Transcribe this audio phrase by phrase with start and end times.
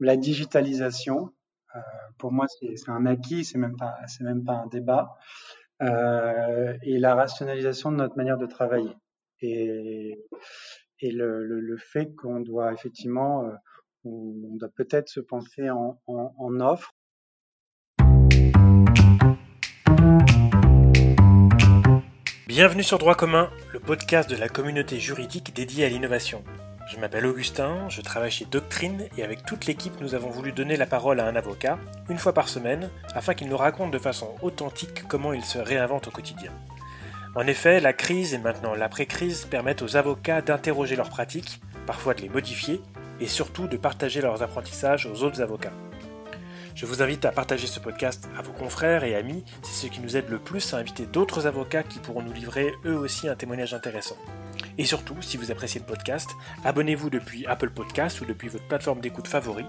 [0.00, 1.32] la digitalisation.
[1.74, 1.80] Euh,
[2.18, 5.16] pour moi, c'est un acquis, c'est même pas, même pas un débat.
[5.82, 8.92] Euh, et la rationalisation de notre manière de travailler.
[9.40, 10.18] Et,
[11.02, 13.52] le, fait qu'on doit effectivement, euh,
[14.04, 16.90] on, doit peut-être se penser en, en, en offre.
[22.48, 26.42] Bienvenue sur Droit commun, le podcast de la communauté juridique dédiée à l'innovation.
[26.88, 30.74] Je m'appelle Augustin, je travaille chez Doctrine et avec toute l'équipe nous avons voulu donner
[30.74, 34.34] la parole à un avocat, une fois par semaine, afin qu'il nous raconte de façon
[34.40, 36.50] authentique comment il se réinvente au quotidien.
[37.34, 42.22] En effet, la crise et maintenant l'après-crise permettent aux avocats d'interroger leurs pratiques, parfois de
[42.22, 42.80] les modifier,
[43.20, 45.74] et surtout de partager leurs apprentissages aux autres avocats.
[46.74, 50.00] Je vous invite à partager ce podcast à vos confrères et amis, c'est ce qui
[50.00, 53.34] nous aide le plus à inviter d'autres avocats qui pourront nous livrer eux aussi un
[53.34, 54.16] témoignage intéressant.
[54.80, 56.30] Et surtout, si vous appréciez le podcast,
[56.64, 59.66] abonnez-vous depuis Apple Podcast ou depuis votre plateforme d'écoute favori.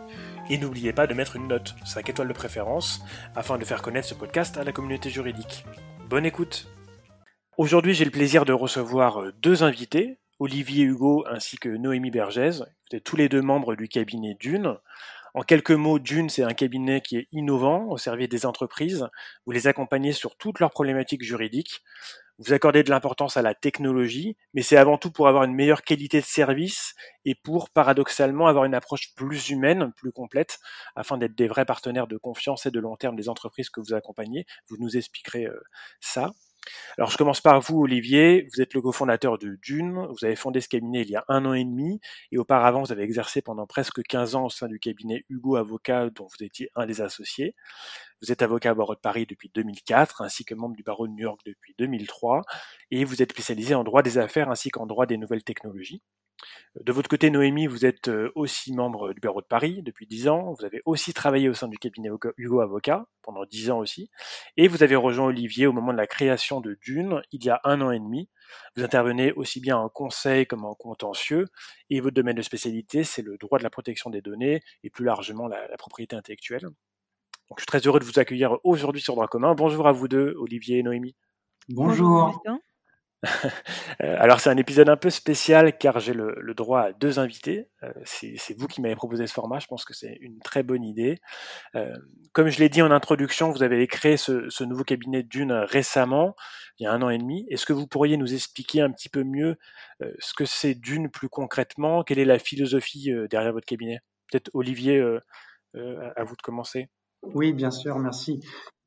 [0.52, 3.02] Et n'oubliez pas de mettre une note, 5 étoiles de préférence,
[3.35, 5.66] afin de faire connaître ce podcast à la communauté juridique.
[6.07, 6.68] Bonne écoute
[7.57, 12.60] Aujourd'hui, j'ai le plaisir de recevoir euh, deux invités, Olivier Hugo ainsi que Noémie Bergès.
[12.60, 14.77] Vous êtes tous les deux membres du cabinet Dune.
[15.34, 19.07] En quelques mots, Dune, c'est un cabinet qui est innovant au service des entreprises.
[19.46, 21.82] Vous les accompagnez sur toutes leurs problématiques juridiques.
[22.40, 25.84] Vous accordez de l'importance à la technologie, mais c'est avant tout pour avoir une meilleure
[25.84, 26.95] qualité de service
[27.26, 30.60] et pour, paradoxalement, avoir une approche plus humaine, plus complète,
[30.95, 33.93] afin d'être des vrais partenaires de confiance et de long terme des entreprises que vous
[33.93, 34.45] accompagnez.
[34.70, 35.62] Vous nous expliquerez euh,
[35.99, 36.32] ça.
[36.98, 38.48] Alors, je commence par vous, Olivier.
[38.54, 40.05] Vous êtes le cofondateur de Dune.
[40.10, 41.99] Vous avez fondé ce cabinet il y a un an et demi.
[42.32, 46.10] Et auparavant, vous avez exercé pendant presque 15 ans au sein du cabinet Hugo Avocat,
[46.10, 47.55] dont vous étiez un des associés.
[48.21, 51.13] Vous êtes avocat à barreau de Paris depuis 2004, ainsi que membre du barreau de
[51.13, 52.41] New York depuis 2003.
[52.91, 56.01] Et vous êtes spécialisé en droit des affaires ainsi qu'en droit des nouvelles technologies.
[56.76, 60.29] De votre côté, Noémie, vous êtes euh, aussi membre du Bureau de Paris depuis 10
[60.29, 60.54] ans.
[60.54, 64.09] Vous avez aussi travaillé au sein du cabinet Hugo Avocat pendant 10 ans aussi.
[64.56, 67.59] Et vous avez rejoint Olivier au moment de la création de Dune, il y a
[67.63, 68.29] un an et demi.
[68.75, 71.45] Vous intervenez aussi bien en conseil comme en contentieux.
[71.89, 75.06] Et votre domaine de spécialité, c'est le droit de la protection des données et plus
[75.06, 76.63] largement la, propriété intellectuelle.
[76.63, 79.56] Donc, je suis très heureux de vous accueillir aujourd'hui sur Droit commun.
[79.56, 81.16] Bonjour à vous deux, Olivier et Noémie.
[81.67, 82.41] Bonjour.
[84.00, 87.69] Alors c'est un épisode un peu spécial car j'ai le, droit à deux invités.
[87.84, 90.84] Euh, c'est vous qui m'avez proposé ce format, je pense que c'est une très bonne
[90.84, 91.19] idée.
[91.75, 91.94] Euh,
[92.31, 96.35] comme je l'ai dit en introduction, vous avez créé ce, nouveau cabinet d'une récemment,
[96.80, 97.46] il y a un an et demi.
[97.50, 99.57] Est-ce que vous pourriez nous expliquer un petit peu mieux
[100.19, 102.03] ce que c'est d'une plus concrètement?
[102.03, 104.00] Quelle est la philosophie derrière votre cabinet?
[104.31, 105.01] Peut-être Olivier,
[105.74, 106.90] à vous de commencer.
[107.22, 108.40] Oui, bien sûr, merci.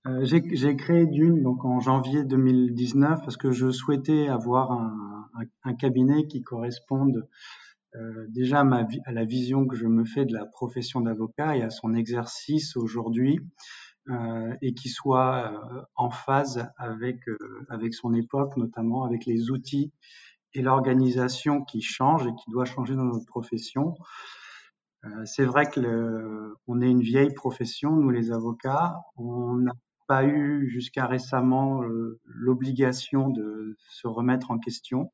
[0.06, 5.28] Euh, j'ai créé Dune donc en janvier 2019 parce que je souhaitais avoir un,
[5.62, 7.28] un, cabinet qui corresponde
[7.94, 11.56] euh, déjà à, ma, à, la vision que je me fais de la profession d'avocat
[11.56, 13.38] et à son exercice aujourd'hui
[14.10, 17.38] euh, et qui soit euh, en phase avec, euh,
[17.68, 19.92] avec son époque, notamment avec les outils
[20.54, 23.94] et l'organisation qui change et qui doit changer dans notre profession.
[25.24, 28.94] C'est vrai que le, on est une vieille profession, nous les avocats.
[29.16, 29.72] On a
[30.06, 35.12] pas eu jusqu'à récemment euh, l'obligation de se remettre en question.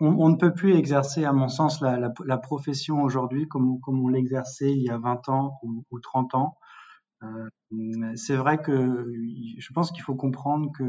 [0.00, 4.08] On, ne peut plus exercer, à mon sens, la, la, la profession aujourd'hui comme, on
[4.08, 6.56] l'exerçait il y a 20 ans ou, ou 30 ans.
[7.24, 7.48] Euh,
[8.14, 9.12] c'est vrai que
[9.58, 10.84] je pense qu'il faut comprendre que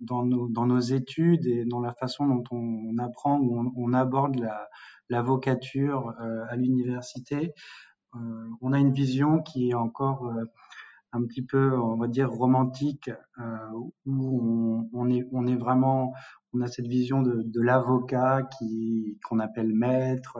[0.00, 4.68] dans nos, études et dans la façon dont on, apprend ou on, aborde la,
[5.08, 7.52] l'avocature euh, à l'université,
[8.60, 10.32] on a une vision qui est encore
[11.12, 13.10] un petit peu, on va dire, romantique,
[13.40, 13.68] euh,
[14.06, 16.12] où on, est, on est vraiment,
[16.52, 20.38] on a cette vision de, l'avocat qui qu'on appelle maître,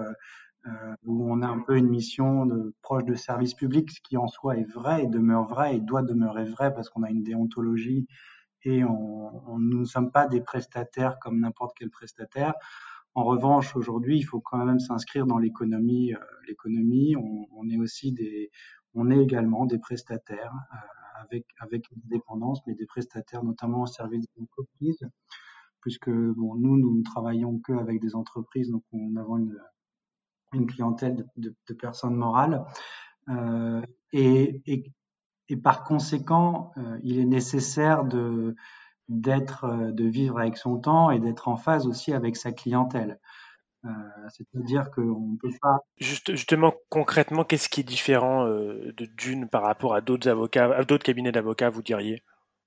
[0.67, 4.17] euh, où on a un peu une mission de, proche de service public, ce qui
[4.17, 7.23] en soi est vrai et demeure vrai et doit demeurer vrai parce qu'on a une
[7.23, 8.07] déontologie
[8.65, 12.55] et on, nous ne sommes pas des prestataires comme n'importe quel prestataire.
[13.15, 16.13] En revanche, aujourd'hui, il faut quand même s'inscrire dans l'économie.
[16.13, 18.51] Euh, l'économie, on, on, est aussi des,
[18.95, 23.87] on est également des prestataires euh, avec, avec une dépendance, mais des prestataires notamment au
[23.87, 25.09] service des entreprises,
[25.81, 29.39] puisque nous, nous ne travaillons qu'avec des entreprises, donc on avons
[30.53, 32.65] une, clientèle de, personnes morales.
[33.29, 34.63] Euh, et,
[35.63, 38.05] par conséquent, euh, il est nécessaire
[39.09, 43.19] d'être, de vivre avec son temps et d'être en phase aussi avec sa clientèle.
[43.85, 43.91] Euh,
[44.29, 45.79] c'est-à-dire qu'on ne peut pas.
[45.99, 50.75] Juste, justement, concrètement, qu'est-ce qui est différent euh, de Dune par rapport à d'autres avocats,
[50.75, 52.23] à d'autres cabinets d'avocats, vous diriez?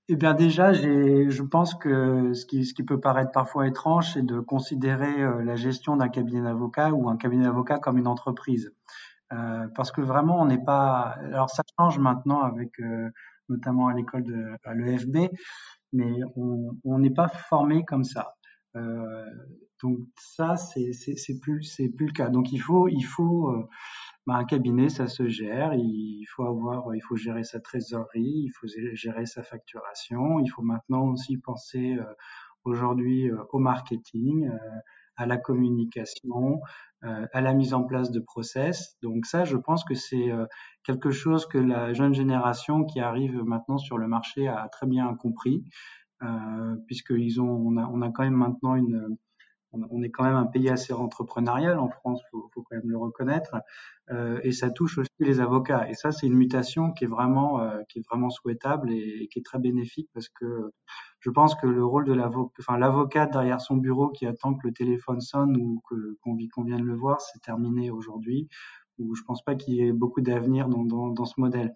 [0.08, 4.26] Eh bien déjà, je pense que ce qui, ce qui peut paraître parfois étrange, c'est
[4.26, 8.72] de considérer euh, la gestion d'un cabinet d'avocats ou un cabinet d'avocats comme une entreprise.
[9.76, 11.16] parce que vraiment, on n'est pas.
[11.24, 12.72] Alors, ça change maintenant avec,
[13.50, 15.30] notamment à l'école de l'EFB,
[15.94, 18.34] mais on n'est pas formé comme ça.
[18.76, 19.26] Euh,
[19.82, 22.30] donc ça, c'est c'est plus c'est plus le cas.
[22.30, 23.68] Donc il faut il faut euh,
[24.28, 25.74] bah, un cabinet, ça se gère.
[25.74, 30.40] Il faut avoir, il faut gérer sa trésorerie, il faut gérer sa facturation.
[30.40, 32.04] Il faut maintenant aussi penser euh,
[32.64, 34.50] aujourd'hui au marketing,
[35.18, 36.62] à la communication,
[37.02, 38.98] à la mise en place de process.
[39.02, 40.30] Donc ça, je pense que c'est
[40.84, 45.16] quelque chose que la jeune génération qui arrive maintenant sur le marché a très bien
[45.16, 45.66] compris.
[46.24, 49.18] Euh, puisqu'ils ont, on a, on a quand même maintenant une,
[49.74, 52.98] on est quand même un pays assez entrepreneurial en France, faut, faut quand même le
[52.98, 53.56] reconnaître,
[54.12, 55.90] euh, et ça touche aussi les avocats.
[55.90, 59.40] Et ça, c'est une mutation qui est vraiment, euh, qui est vraiment souhaitable et, qui
[59.40, 60.72] est très bénéfique parce que
[61.20, 64.68] je pense que le rôle de l'avocat, enfin l'avocat derrière son bureau qui attend que
[64.68, 68.50] le téléphone sonne ou que qu'on vienne le voir, c'est terminé aujourd'hui.
[69.00, 71.74] Ou je pense pas qu'il y ait beaucoup d'avenir dans, dans, dans ce modèle.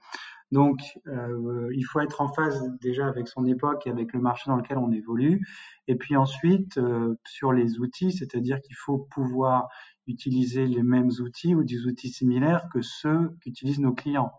[0.55, 4.49] Donc, euh, il faut être en phase déjà avec son époque et avec le marché
[4.49, 5.45] dans lequel on évolue.
[5.89, 9.67] Et puis ensuite, euh, sur les outils, c'est-à-dire qu'il faut pouvoir
[10.07, 14.31] utiliser les mêmes outils ou des outils similaires que ceux qu'utilisent nos clients.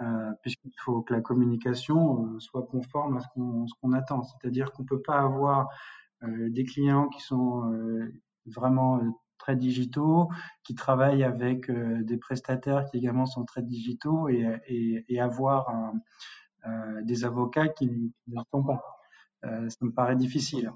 [0.00, 3.28] Euh, puisqu'il faut que la communication soit conforme à ce
[3.82, 4.22] qu'on attend.
[4.22, 5.68] C'est-à-dire qu'on ne peut pas avoir
[6.22, 7.70] des clients qui sont
[8.46, 8.98] vraiment
[9.40, 10.28] très digitaux,
[10.62, 15.92] qui travaillent avec euh, des prestataires qui également sont très digitaux et, avoir
[16.66, 18.82] euh, des avocats qui ne le sont pas.
[19.44, 20.70] Euh, ça me paraît difficile.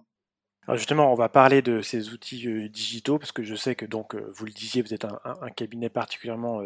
[0.72, 4.46] Justement, on va parler de ces outils digitaux parce que je sais que donc vous
[4.46, 6.62] le disiez, vous êtes un, cabinet particulièrement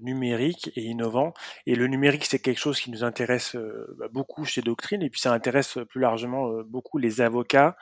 [0.00, 1.34] numérique et innovant.
[1.66, 5.10] Et le numérique, c'est quelque chose qui nous intéresse euh, bah, beaucoup chez Doctrine, et
[5.10, 7.76] puis ça intéresse plus largement euh, beaucoup les avocats.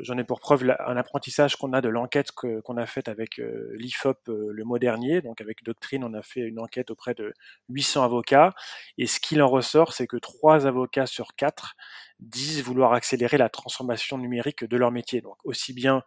[0.00, 3.38] J'en ai pour preuve un apprentissage qu'on a de l'enquête qu'on a faite avec
[3.74, 5.20] l'IFOP le mois dernier.
[5.20, 7.34] Donc avec Doctrine, on a fait une enquête auprès de
[7.68, 8.54] 800 avocats,
[8.96, 11.76] et ce qu'il en ressort, c'est que trois avocats sur quatre
[12.20, 15.20] disent vouloir accélérer la transformation numérique de leur métier.
[15.20, 16.00] Donc aussi bien euh,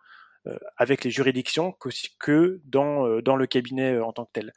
[0.78, 1.76] avec les juridictions
[2.20, 4.54] que dans, euh, dans le cabinet euh, en tant que tel.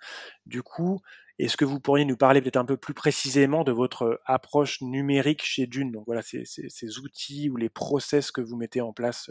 [0.46, 1.00] Du coup,
[1.38, 5.42] est-ce que vous pourriez nous parler peut-être un peu plus précisément de votre approche numérique
[5.42, 5.92] chez Dune?
[5.92, 9.30] Donc voilà, ces, ces, outils ou les process que vous mettez en place.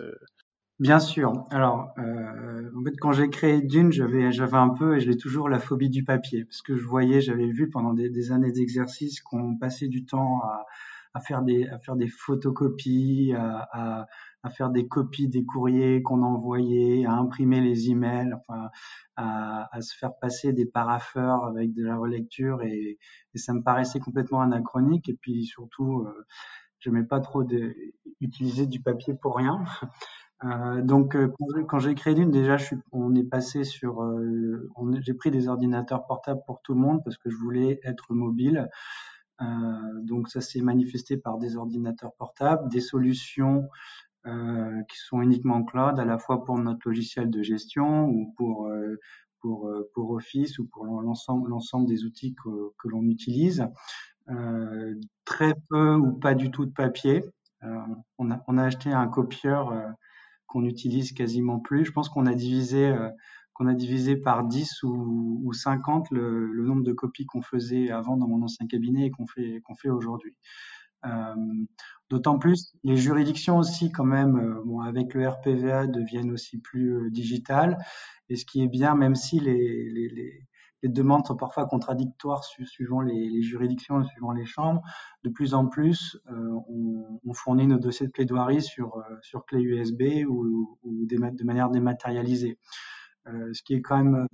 [0.81, 1.45] Bien sûr.
[1.51, 5.15] Alors, euh, en fait, quand j'ai créé Dune, j'avais, j'avais un peu, et je l'ai
[5.15, 9.21] toujours, la phobie du papier, parce que je voyais, j'avais vu pendant des, années d'exercice
[9.21, 10.65] qu'on passait du temps à,
[11.13, 14.07] à faire des, à faire des photocopies, à
[14.43, 18.69] à faire des copies des courriers qu'on envoyait, à imprimer les emails, enfin,
[19.15, 22.97] à, se faire passer des parapheurs avec de la relecture et,
[23.35, 26.25] ça me paraissait complètement anachronique et puis surtout, euh,
[26.79, 27.75] j'aimais pas trop de,
[28.21, 29.63] utiliser du papier pour rien.
[30.43, 31.31] Euh, donc, euh,
[31.67, 32.57] quand j'ai créé Dune, déjà,
[32.91, 34.71] on est passé sur, euh,
[35.01, 38.67] j'ai pris des ordinateurs portables pour tout le monde parce que je voulais être mobile.
[40.01, 43.69] Donc, ça s'est manifesté par des ordinateurs portables, des solutions
[44.27, 48.67] euh, qui sont uniquement cloud, à la fois pour notre logiciel de gestion ou pour
[48.67, 48.99] euh,
[49.39, 53.67] pour, euh, pour Office ou pour l'ensemble l'ensemble des outils que, que l'on utilise.
[54.29, 54.93] Euh,
[55.25, 57.23] très peu ou pas du tout de papier.
[57.63, 57.77] Euh,
[58.17, 59.73] on, a, on a acheté un copieur
[60.47, 61.85] qu'on utilise quasiment plus.
[61.85, 62.95] Je pense qu'on a divisé
[63.53, 67.91] qu'on a divisé par 10 ou, ou 50 le, le, nombre de copies qu'on faisait
[67.91, 70.35] avant dans mon ancien cabinet et qu'on fait qu'on fait aujourd'hui.
[71.05, 71.35] Euh,
[72.09, 76.93] D'autant plus, les juridictions aussi, quand même, euh, bon, avec le RPVA, deviennent aussi plus
[76.93, 77.77] euh, digitales.
[78.27, 80.47] Et ce qui est bien, même si les, les, les,
[80.83, 84.81] les demandes sont parfois contradictoires suivant les, juridictions et suivant les chambres,
[85.23, 90.77] de plus en plus, on, fournit nos dossiers de plaidoirie sur, sur clé USB ou,
[90.83, 92.57] ou de manière dématérialisée.
[93.25, 94.27] Ce qui est quand même,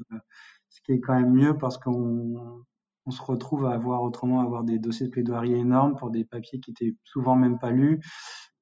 [0.70, 2.64] ce qui est quand même mieux parce qu'on
[3.08, 6.60] on se retrouve à avoir autrement avoir des dossiers de plaidoirie énormes pour des papiers
[6.60, 8.02] qui étaient souvent même pas lus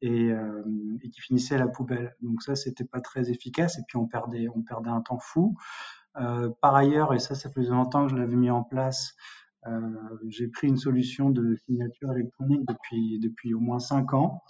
[0.01, 0.61] et, euh,
[1.01, 2.15] qui finissaient à la poubelle.
[2.21, 4.47] Donc ça, c'était pas très efficace et puis on perdait,
[4.85, 5.55] un temps fou.
[6.17, 9.15] Euh, par ailleurs, et ça, ça faisait longtemps que je l'avais mis en place,
[9.65, 9.79] euh,
[10.27, 14.43] j'ai pris une solution de signature électronique depuis depuis au moins cinq ans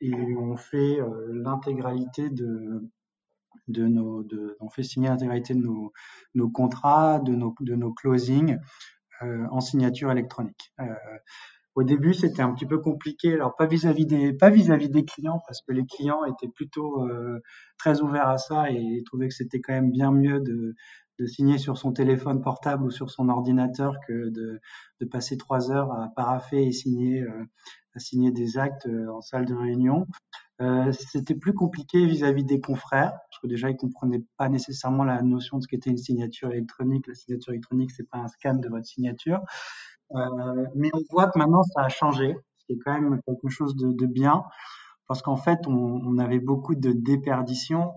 [0.00, 2.80] et on fait l'intégralité de
[3.68, 5.92] de nos, de, on fait signer l'intégralité de nos,
[6.34, 8.58] nos contrats, de nos, de nos closings
[9.22, 10.72] euh, en signature électronique.
[10.80, 10.94] Euh,
[11.74, 13.34] au début, c'était un petit peu compliqué.
[13.34, 17.40] Alors pas vis-à-vis des pas vis-à-vis des clients parce que les clients étaient plutôt euh,
[17.78, 20.74] très ouverts à ça et trouvaient que c'était quand même bien mieux de
[21.20, 24.60] de signer sur son téléphone portable ou sur son ordinateur que de,
[25.00, 27.24] de passer trois heures à paraffer et signer,
[27.94, 30.08] à signer des actes en salle de réunion.
[30.60, 35.20] Euh, c'était plus compliqué vis-à-vis des confrères, parce que déjà ils comprenaient pas nécessairement la
[35.22, 37.06] notion de ce qu'était une signature électronique.
[37.08, 39.40] La signature électronique, c'est pas un scan de votre signature.
[40.12, 43.48] Euh, mais on voit que maintenant ça a changé, ce qui est quand même quelque
[43.48, 44.44] chose de, de bien,
[45.08, 47.92] parce qu'en fait on, on, avait beaucoup de déperditions.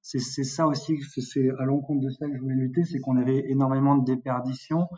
[0.00, 3.50] C'est ça aussi, c'est à l'encontre de ça que je voulais lutter, c'est qu'on avait
[3.50, 4.88] énormément de déperditions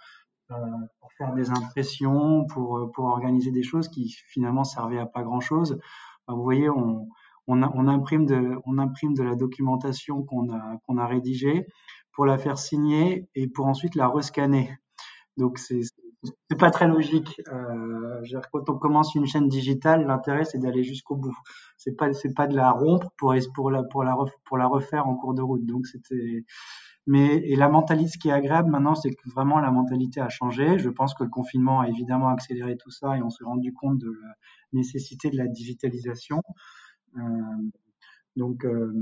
[0.52, 0.54] euh,
[1.00, 5.24] pour faire des impressions, pour, pour organiser des choses qui finalement servaient à pas
[6.34, 7.08] vous voyez, on,
[7.48, 11.66] imprime de, la documentation qu'on a, rédigée
[12.12, 14.70] pour la faire signer et pour ensuite la rescanner.
[15.36, 15.82] Donc c'est
[16.58, 17.40] pas très logique.
[17.52, 18.22] Euh,
[18.52, 21.36] quand on commence une chaîne digitale, l'intérêt c'est d'aller jusqu'au bout.
[21.76, 25.64] C'est pas pas de la rompre pour la refaire en cours de route.
[25.64, 26.44] Donc c'était
[27.06, 30.28] mais et la mentalité, ce qui est agréable maintenant, c'est que vraiment la mentalité a
[30.28, 30.78] changé.
[30.78, 33.98] Je pense que le confinement a évidemment accéléré tout ça et on s'est rendu compte
[33.98, 34.12] de
[34.72, 36.42] nécessité de la digitalisation.
[37.16, 37.20] Euh,
[38.36, 38.92] donc, euh,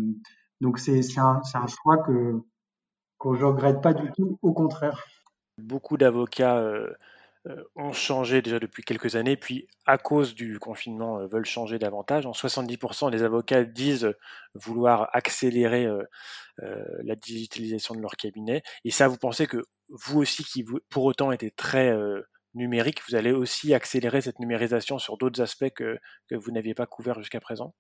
[0.61, 2.41] donc c'est un, un choix que
[3.21, 5.05] que je regrette pas du tout, au contraire.
[5.59, 6.95] Beaucoup d'avocats euh,
[7.75, 12.27] ont changé déjà depuis quelques années, puis à cause du confinement veulent changer davantage.
[12.27, 14.15] En 70% des avocats disent
[14.55, 15.89] vouloir accélérer
[16.59, 18.63] la digitalisation de leur cabinet.
[18.85, 21.93] Et ça, vous pensez que vous aussi, qui pour autant était très
[22.59, 25.99] numérique, vous allez aussi accélérer cette numérisation sur d'autres aspects que,
[26.31, 27.75] vous n'aviez pas couverts jusqu'à présent?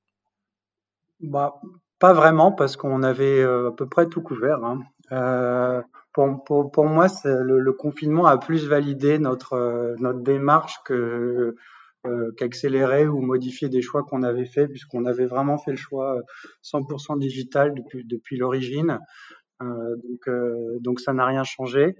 [1.20, 1.60] Bah,
[1.98, 4.64] Pas vraiment, parce qu'on avait à peu près tout couvert.
[4.64, 4.82] Hein.
[5.12, 5.82] Euh,
[6.12, 10.78] pour, moi, le, confinement a plus validé notre, euh, notre démarche
[12.06, 16.20] euh, qu'accélérer ou modifier des choix qu'on avait fait, puisqu'on avait vraiment fait le choix
[16.62, 19.00] 100% digital depuis, depuis l'origine.
[19.60, 21.96] Euh, donc, euh, donc ça n'a rien changé.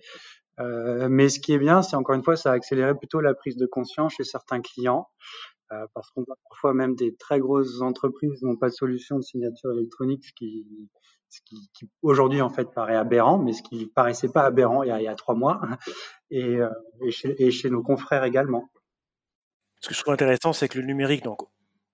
[0.61, 3.35] Euh, mais ce qui est bien, c'est encore une fois, ça a accéléré plutôt la
[3.35, 5.09] prise de conscience chez certains clients.
[5.71, 9.23] Euh, parce qu'on voit parfois même des très grosses entreprises n'ont pas de solution de
[9.23, 10.67] signature électronique, ce qui,
[11.29, 14.93] ce qui, aujourd'hui en fait paraît aberrant, mais ce qui paraissait pas aberrant il y
[14.93, 15.61] a, il y a trois mois,
[16.31, 16.71] et, euh,
[17.03, 18.71] et, chez, et, chez, nos confrères également.
[19.81, 21.43] Ce que je trouve intéressant, c'est que le numérique, donc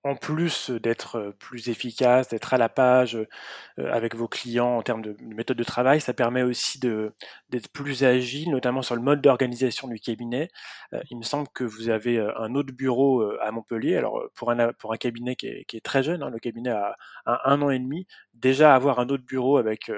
[0.04, 3.18] en plus d'être plus efficace, d'être à la page
[3.78, 8.50] avec vos clients en termes de, méthode de travail, ça permet aussi d'être plus agile,
[8.50, 10.50] notamment sur le mode d'organisation du cabinet.
[11.10, 13.96] il me semble que vous avez un autre bureau à Montpellier.
[13.96, 16.96] Alors pour un, cabinet qui est, très jeune, hein, le cabinet a,
[17.26, 19.90] un an et demi, déjà avoir un autre bureau avec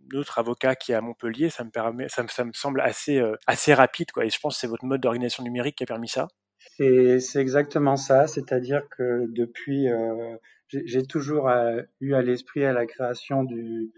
[0.00, 4.24] d'autres avocat qui est à Montpellier, ça me semble assez, assez rapide, quoi.
[4.24, 6.28] Et je pense que c'est votre mode d'organisation numérique qui a permis ça.
[6.76, 10.36] C'est exactement ça, c'est-à-dire que depuis, euh,
[10.68, 13.92] j'ai toujours euh, eu à l'esprit à la création du,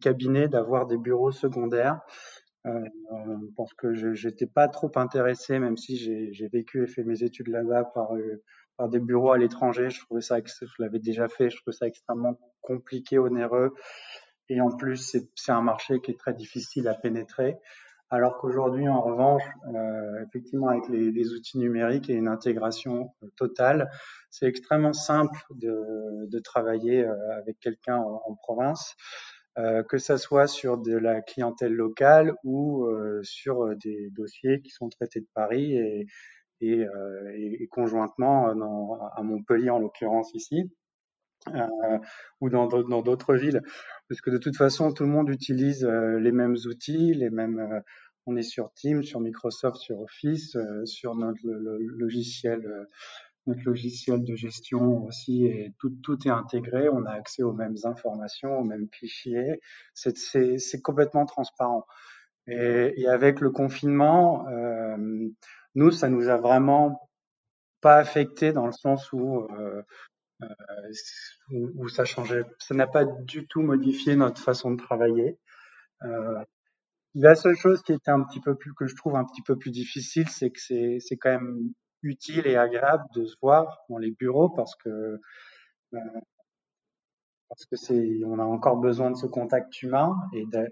[0.00, 2.00] cabinet d'avoir des bureaux secondaires.
[2.66, 2.80] Euh,
[3.58, 5.98] parce que je n'étais pas trop intéressé, même si
[6.32, 8.42] j'ai vécu et fait mes études là-bas par, euh,
[8.78, 9.90] par des bureaux à l'étranger.
[9.90, 13.74] Je trouvais ça, je l'avais déjà fait, je trouvais ça extrêmement compliqué, onéreux.
[14.48, 17.56] Et en plus, c'est un marché qui est très difficile à pénétrer.
[18.14, 19.42] Alors qu'aujourd'hui, en revanche,
[19.74, 23.90] euh, effectivement, avec les, les, outils numériques et une intégration euh, totale,
[24.30, 28.94] c'est extrêmement simple de, de travailler euh, avec quelqu'un en, en, province,
[29.58, 34.70] euh, que ça soit sur de la clientèle locale ou euh, sur des dossiers qui
[34.70, 36.06] sont traités de Paris et,
[36.60, 36.86] et,
[37.34, 40.70] et conjointement dans, à Montpellier en l'occurrence ici.
[41.48, 41.98] Euh,
[42.40, 43.60] ou dans d'autres villes,
[44.08, 47.82] parce que de toute façon, tout le monde utilise euh, les mêmes outils, les mêmes.
[48.26, 52.88] Euh, on est sur Teams, sur Microsoft, sur Office, sur notre logiciel,
[53.46, 56.88] notre logiciel de gestion aussi, et tout, tout est intégré.
[56.88, 59.60] On a accès aux mêmes informations, aux mêmes fichiers.
[59.94, 61.86] C'est complètement transparent.
[62.46, 64.46] Et, et, avec le confinement,
[65.74, 67.10] nous, ça nous a vraiment
[67.80, 69.46] pas affecté dans le sens où
[70.42, 70.46] euh,
[71.50, 72.44] où, où, ça changeait.
[72.58, 75.38] Ça n'a pas du tout modifié notre façon de travailler.
[76.02, 76.42] Euh,
[77.14, 79.56] la seule chose qui était un petit peu plus que je trouve un petit peu
[79.56, 83.98] plus difficile, c'est que c'est c'est quand même utile et agréable de se voir dans
[83.98, 85.20] les bureaux parce que
[85.94, 85.98] euh,
[87.48, 90.16] parce que c'est on a encore besoin de ce contact humain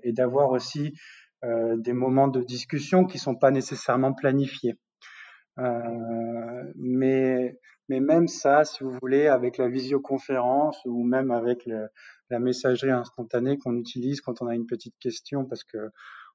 [0.02, 0.94] et d'avoir aussi
[1.44, 4.78] euh, des moments de discussion qui sont pas nécessairement planifiés.
[5.58, 7.58] Euh, mais
[7.88, 11.68] mais même ça, si vous voulez, avec la visioconférence ou même avec
[12.30, 15.90] la messagerie instantanée qu'on utilise quand on a une petite question, parce que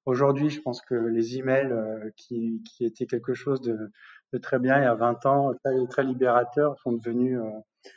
[0.08, 3.92] aujourd'hui, je pense que les emails euh, qui, qui étaient quelque chose de,
[4.34, 7.90] de, très bien il y a 20 ans, très, très libérateurs, sont devenus, euh,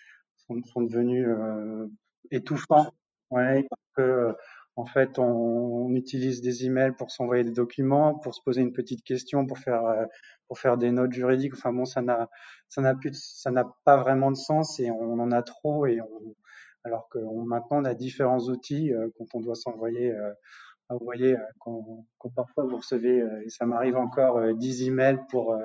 [0.47, 1.87] sont, sont, devenus euh,
[2.31, 2.91] étouffants.
[3.31, 4.35] Ouais, parce que
[4.77, 9.05] en fait, on, utilise des emails pour s'envoyer des documents, pour se poser une petite
[9.05, 9.83] question, pour faire
[10.49, 11.55] pour faire des notes juridiques.
[11.55, 12.29] Enfin bon, ça n'a
[12.69, 16.35] ça n'a pas vraiment de sens et on en a trop et on,
[16.85, 20.15] alors que maintenant on a différents outils quand on doit s'envoyer
[20.91, 25.57] envoyer quand, quand, parfois vous recevez et ça m'arrive encore 10 emails pour,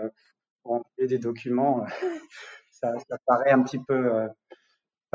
[0.63, 1.85] envoyer des documents
[2.71, 4.27] ça, ça, paraît un petit peu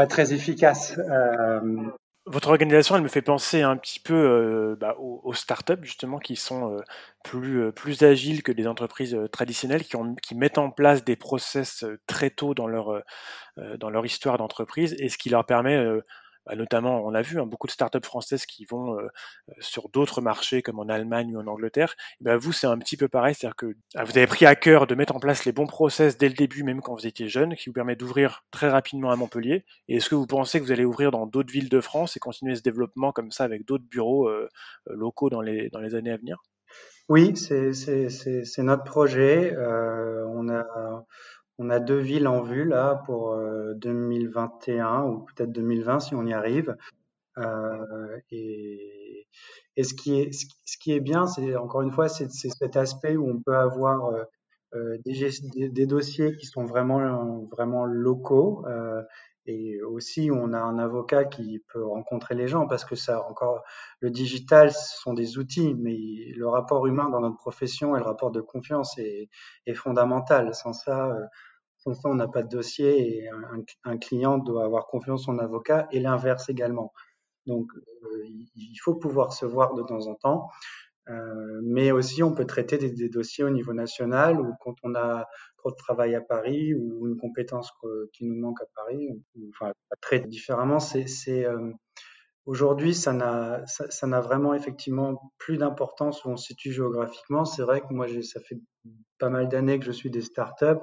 [0.00, 0.98] pas très efficace.
[0.98, 1.60] Euh,
[2.24, 6.36] votre organisation, elle me fait penser un petit peu euh, bah, aux, startups justement qui
[6.36, 6.80] sont euh,
[7.22, 12.30] plus, plus agiles que les entreprises traditionnelles, qui, qui mettent en place des process très
[12.30, 13.02] tôt dans leur,
[13.78, 15.78] dans leur histoire d'entreprise et ce qui leur permet
[16.56, 18.96] notamment, on a vu hein, beaucoup de startups françaises qui vont
[19.58, 21.94] sur d'autres marchés comme en Allemagne ou en Angleterre.
[22.20, 24.86] Ben, vous, c'est un petit peu pareil, c'est-à-dire que ah, vous avez pris à cœur
[24.86, 27.54] de mettre en place les bons process dès le début, même quand vous étiez jeune,
[27.56, 29.64] qui vous permet d'ouvrir très rapidement à Montpellier.
[29.88, 32.20] Et est-ce que vous pensez que vous allez ouvrir dans d'autres villes de France et
[32.20, 34.30] continuer ce développement comme ça avec d'autres bureaux
[34.86, 36.42] locaux dans les, dans les années à venir?
[37.08, 39.54] Oui, c'est notre projet.
[39.56, 41.04] on a
[41.60, 43.36] on a deux villes en vue là pour
[43.76, 46.74] 2021 euh, ou peut-être 2020 si on y arrive.
[47.36, 49.26] Euh, et,
[49.82, 53.28] ce qui est ce qui est bien, c'est encore une fois, c'est cet aspect où
[53.30, 54.10] on peut avoir
[54.74, 58.64] euh, des, des, dossiers qui sont vraiment vraiment locaux.
[59.46, 63.62] et aussi, on a un avocat qui peut rencontrer les gens parce que ça, encore,
[64.00, 65.96] le digital, ce sont des outils, mais
[66.36, 69.28] le rapport humain dans notre profession et le rapport de confiance est,
[69.66, 70.54] est fondamental.
[70.54, 71.10] Sans ça,
[71.80, 73.30] sans ça, on n'a pas de dossier et
[73.84, 76.92] un, client doit avoir confiance en son avocat et l'inverse également.
[77.46, 80.48] Donc, euh, il faut pouvoir se voir de temps en temps,
[81.08, 85.26] euh, mais aussi on peut traiter des, dossiers au niveau national ou quand on a
[85.56, 87.70] trop de travail à Paris ou une compétence
[88.12, 89.08] qui nous manque à Paris,
[89.48, 90.78] enfin, traiter différemment.
[91.28, 91.72] Euh,
[92.46, 97.44] Aujourd'hui, ça, n'a vraiment effectivement plus d'importance où on se situe géographiquement.
[97.44, 98.58] C'est vrai que moi, ça fait
[99.18, 100.80] pas mal d'années que je suis des startups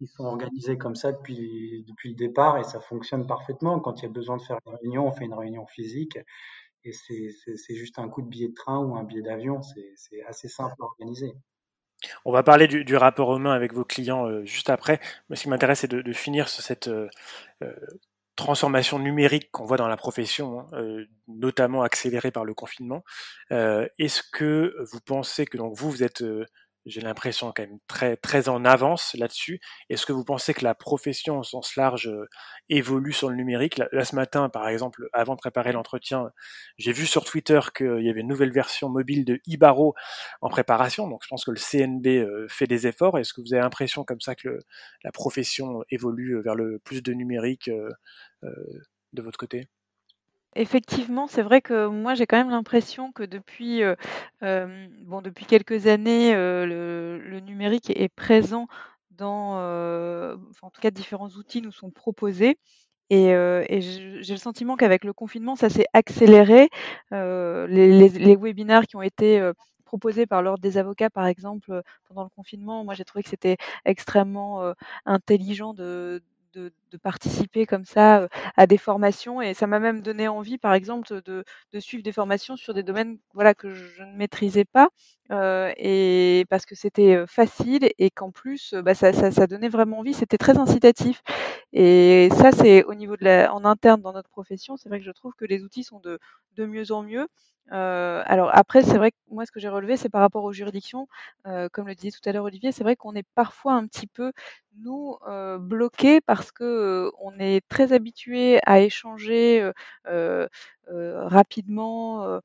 [0.00, 3.80] ils sont organisés comme ça depuis, le départ et ça fonctionne parfaitement.
[3.80, 6.18] Quand il y a besoin de faire une réunion, on fait une réunion physique
[6.84, 9.60] et c'est juste un coup de billet de train ou un billet d'avion.
[9.62, 11.34] C'est assez simple à organiser.
[12.24, 15.00] On va parler du, rapport humain avec vos clients euh, juste après.
[15.28, 17.08] Mais ce qui m'intéresse, c'est de, finir sur cette euh,
[17.62, 17.74] euh,
[18.36, 23.04] transformation numérique qu'on voit dans la profession, hein, notamment accélérée par le confinement.
[23.50, 26.24] Est-ce que vous pensez que donc vous, vous êtes
[26.86, 29.60] j'ai l'impression quand même très, très en avance là-dessus.
[29.88, 32.28] Est-ce que vous pensez que la profession au sens large euh,
[32.68, 33.78] évolue sur le numérique?
[33.78, 36.30] Là, ce matin, par exemple, avant de préparer l'entretien,
[36.78, 39.94] j'ai vu sur Twitter qu'il y avait une nouvelle version mobile de Ibaro
[40.42, 41.08] en préparation.
[41.08, 43.18] Donc je pense que le CNB euh, fait des efforts.
[43.18, 44.58] Est-ce que vous avez l'impression comme ça que
[45.02, 47.90] la profession évolue vers le plus de numérique euh,
[49.12, 49.68] de votre côté?
[50.56, 55.88] Effectivement, c'est vrai que moi j'ai quand même l'impression que depuis, euh, bon, depuis quelques
[55.88, 56.64] années, euh,
[57.18, 58.68] le numérique est présent
[59.10, 62.56] dans, euh, en tout cas différents outils nous sont proposés
[63.10, 63.26] et
[63.80, 66.68] j'ai le sentiment qu'avec le confinement ça s'est accéléré.
[67.10, 69.50] les les webinaires qui ont été,
[69.84, 73.56] proposés par l'ordre des avocats par exemple, pendant le confinement, moi j'ai trouvé que c'était
[73.84, 74.72] extrêmement,
[75.04, 76.22] intelligent de,
[76.96, 81.44] participer comme ça à des formations et ça m'a même donné envie, par exemple, de,
[81.80, 84.88] suivre des formations sur des domaines voilà que je ne maîtrisais pas
[85.30, 90.38] et parce que c'était facile et qu'en plus bah, ça, ça, donnait vraiment envie, c'était
[90.38, 91.22] très incitatif
[91.72, 95.04] et ça c'est au niveau de la, en interne dans notre profession, c'est vrai que
[95.04, 96.18] je trouve que les outils sont de,
[96.56, 97.26] de mieux en mieux.
[97.70, 101.08] alors après, c'est vrai que moi, ce que j'ai relevé, c'est par rapport aux juridictions.
[101.72, 104.32] comme le disait tout à l'heure Olivier, c'est vrai qu'on est parfois un petit peu
[104.78, 105.16] nous
[105.60, 106.64] bloqués parce que
[107.20, 109.70] on est très habitué à échanger
[110.86, 112.40] rapidement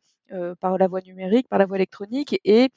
[0.60, 2.70] par la voie numérique, par la voie électronique et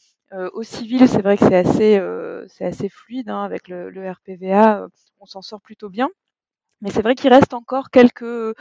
[0.55, 4.87] au civil, c'est vrai que c'est assez, fluide hein, avec le, RPVA,
[5.21, 6.09] on s'en sort plutôt bien.
[6.83, 8.55] Mais c'est vrai qu'il reste encore quelques, euh,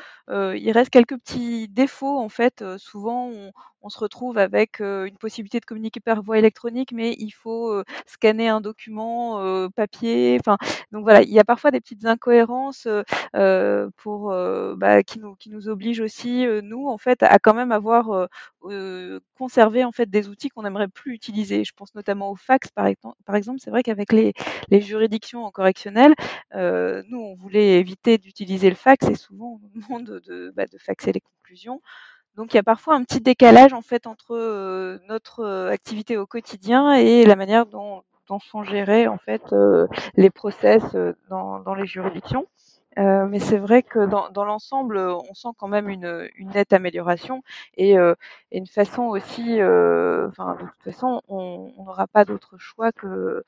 [0.91, 2.61] quelques petits défauts en fait.
[2.61, 3.31] Euh, souvent,
[3.80, 7.83] on, on, se retrouve avec une possibilité de communiquer par voie électronique, mais il faut
[8.05, 10.37] scanner un document papier.
[10.39, 10.57] Enfin,
[10.91, 12.87] donc voilà, il y a parfois des petites incohérences
[13.97, 14.33] pour
[14.77, 18.27] bah, qui nous qui nous obligent aussi nous en fait à quand même avoir
[19.37, 21.63] conservé en fait des outils qu'on n'aimerait plus utiliser.
[21.63, 22.87] Je pense notamment au fax par,
[23.25, 23.59] par exemple.
[23.61, 24.33] C'est vrai qu'avec les,
[24.69, 26.13] les juridictions en correctionnel,
[26.53, 30.77] nous on voulait éviter d'utiliser le fax et souvent on nous demande de, bah, de
[30.77, 31.81] faxer les conclusions.
[32.35, 36.17] Donc il y a parfois un petit décalage en fait entre euh, notre euh, activité
[36.17, 40.83] au quotidien et la manière dont, dont sont gérés en fait euh, les process
[41.29, 42.47] dans, dans, les juridictions.
[42.99, 46.73] Euh, mais c'est vrai que dans, dans l'ensemble, on sent quand même une, une nette
[46.73, 47.41] amélioration
[47.77, 48.15] et, euh,
[48.51, 53.43] et une façon aussi, euh, enfin, de toute façon, on n'aura pas d'autre choix que,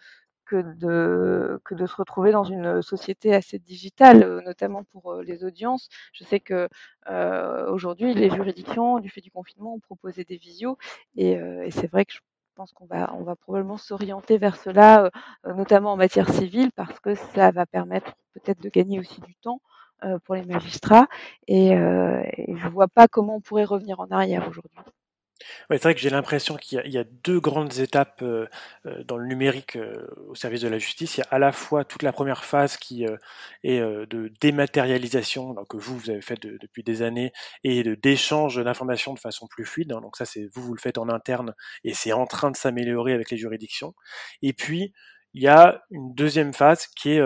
[0.54, 5.90] que, de, se retrouver dans une société assez digitale, euh, notamment pour euh, les audiences.
[6.14, 6.70] Je sais que
[7.10, 10.78] euh, aujourd'hui, les juridictions, du fait du confinement, ont proposé des visios
[11.16, 12.20] et, euh, c'est vrai que je
[12.56, 15.10] pense qu'on va, on va probablement s'orienter vers cela,
[15.44, 19.60] notamment en matière civile, parce que ça va permettre peut-être de gagner aussi du temps
[20.24, 21.08] pour les magistrats.
[21.48, 24.78] Et je ne vois pas comment on pourrait revenir en arrière aujourd'hui.
[25.70, 28.48] C'est vrai que j'ai l'impression qu'il y, a deux grandes étapes euh,
[28.86, 31.18] euh, dans le numérique euh, au service de la justice.
[31.18, 33.06] Il y a à la fois toute la première phase qui
[33.64, 37.32] est de dématérialisation, donc, que vous, vous avez fait de, depuis des années,
[37.64, 39.94] et d'échange d'informations de façon plus fluide.
[39.94, 41.54] Hein, donc ça, c'est vous, vous le faites en interne,
[41.84, 43.94] et c'est en train de s'améliorer avec les juridictions.
[44.42, 44.94] Et puis,
[45.34, 47.22] il y a une deuxième phase qui est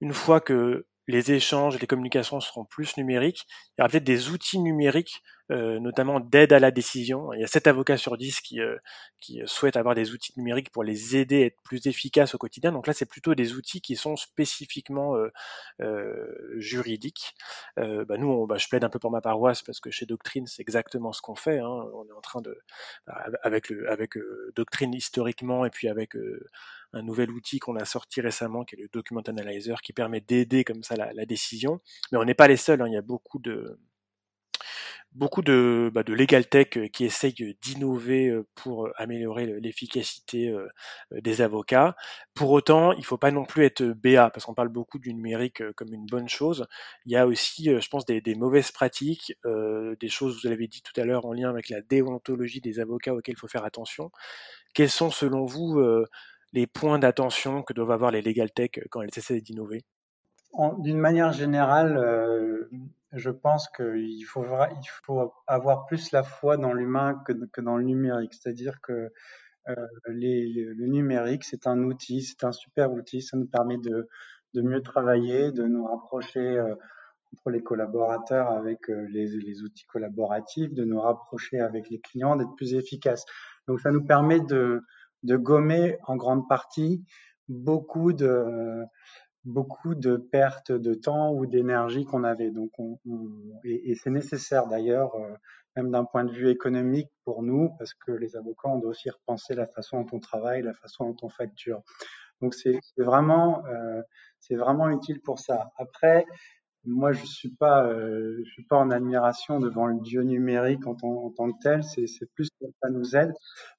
[0.00, 4.30] une fois que les échanges, les communications seront plus numériques, il y aura peut-être des
[4.30, 7.32] outils numériques, notamment d'aide à la décision.
[7.32, 8.76] Il y a 7 avocats sur 10 qui, euh,
[9.20, 12.72] qui souhaitent avoir des outils numériques pour les aider à être plus efficaces au quotidien.
[12.72, 15.32] Donc là, c'est plutôt des outils qui sont spécifiquement euh,
[15.80, 17.34] euh juridiques.
[17.78, 20.06] Euh, bah nous, on, bah, je plaide un peu pour ma paroisse parce que chez
[20.06, 21.58] Doctrine, c'est exactement ce qu'on fait.
[21.58, 21.68] Hein.
[21.94, 22.56] On est en train de,
[23.06, 26.16] bah, avec, le, avec euh, Doctrine historiquement et puis avec
[26.92, 30.64] un nouvel outil qu'on a sorti récemment, qui est le Document Analyzer, qui permet d'aider
[30.64, 31.80] comme ça la, la, décision.
[32.12, 33.78] Mais on n'est pas les seuls, hein, il y a beaucoup de
[35.12, 40.54] beaucoup de, bah, legal tech qui essayent d'innover pour améliorer l'efficacité
[41.12, 41.96] des avocats.
[42.34, 45.12] Pour autant, il ne faut pas non plus être BA, parce qu'on parle beaucoup du
[45.12, 46.66] numérique comme une bonne chose.
[47.06, 50.82] Il y a aussi, je pense, des, mauvaises pratiques, euh, des choses, vous l'avez dit
[50.82, 54.10] tout à l'heure, en lien avec la déontologie des avocats auxquelles il faut faire attention.
[54.74, 56.06] Quels sont, selon vous, euh,
[56.52, 59.84] les points d'attention que doivent avoir les legal tech quand elles essaient d'innover?
[60.78, 62.68] D'une manière générale, euh,
[63.12, 67.76] je pense qu'il faut, il faut avoir plus la foi dans l'humain que, que, dans
[67.76, 68.34] le numérique.
[68.34, 69.12] C'est-à-dire que
[69.68, 69.74] euh,
[70.08, 74.08] les, le numérique, c'est un outil, c'est un super outil, ça nous permet de,
[74.54, 76.74] de mieux travailler, de nous rapprocher euh,
[77.32, 82.36] entre les collaborateurs avec euh, les, les, outils collaboratifs, de nous rapprocher avec les clients,
[82.36, 83.24] d'être plus efficaces.
[83.68, 84.82] Donc ça nous permet de,
[85.22, 87.04] de gommer en grande partie
[87.48, 88.84] beaucoup de
[89.44, 92.50] beaucoup de pertes de temps ou d'énergie qu'on avait.
[92.50, 93.30] Donc, on, on,
[93.64, 95.34] et, c'est nécessaire d'ailleurs, euh,
[95.76, 99.10] même d'un point de vue économique pour nous, parce que les avocats, on doit aussi
[99.10, 101.82] repenser la façon dont on travaille, la façon dont on facture.
[102.40, 104.02] Donc, c'est vraiment, euh,
[104.38, 105.72] c'est vraiment utile pour ça.
[105.76, 106.26] Après,
[106.84, 110.96] moi, je suis pas, euh, je suis pas en admiration devant le dieu numérique en,
[111.02, 111.82] en tant que tel.
[111.84, 113.32] C'est plus que ça nous aide.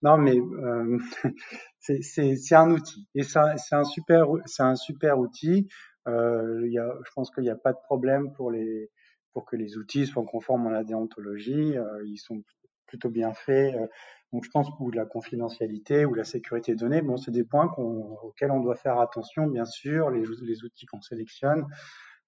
[0.03, 0.97] Non, mais euh,
[1.79, 5.67] c'est un outil et c'est un super, c'est un super outil.
[6.07, 8.89] Euh, y a, je pense qu'il n'y a pas de problème pour les,
[9.33, 11.77] pour que les outils soient conformes à la déontologie.
[11.77, 12.43] Euh, ils sont
[12.87, 13.75] plutôt bien faits.
[13.75, 13.87] Euh,
[14.33, 17.67] donc, je pense que la confidentialité ou la sécurité des données, bon, c'est des points
[17.67, 21.65] qu auxquels on doit faire attention, bien sûr, les, les outils qu'on sélectionne.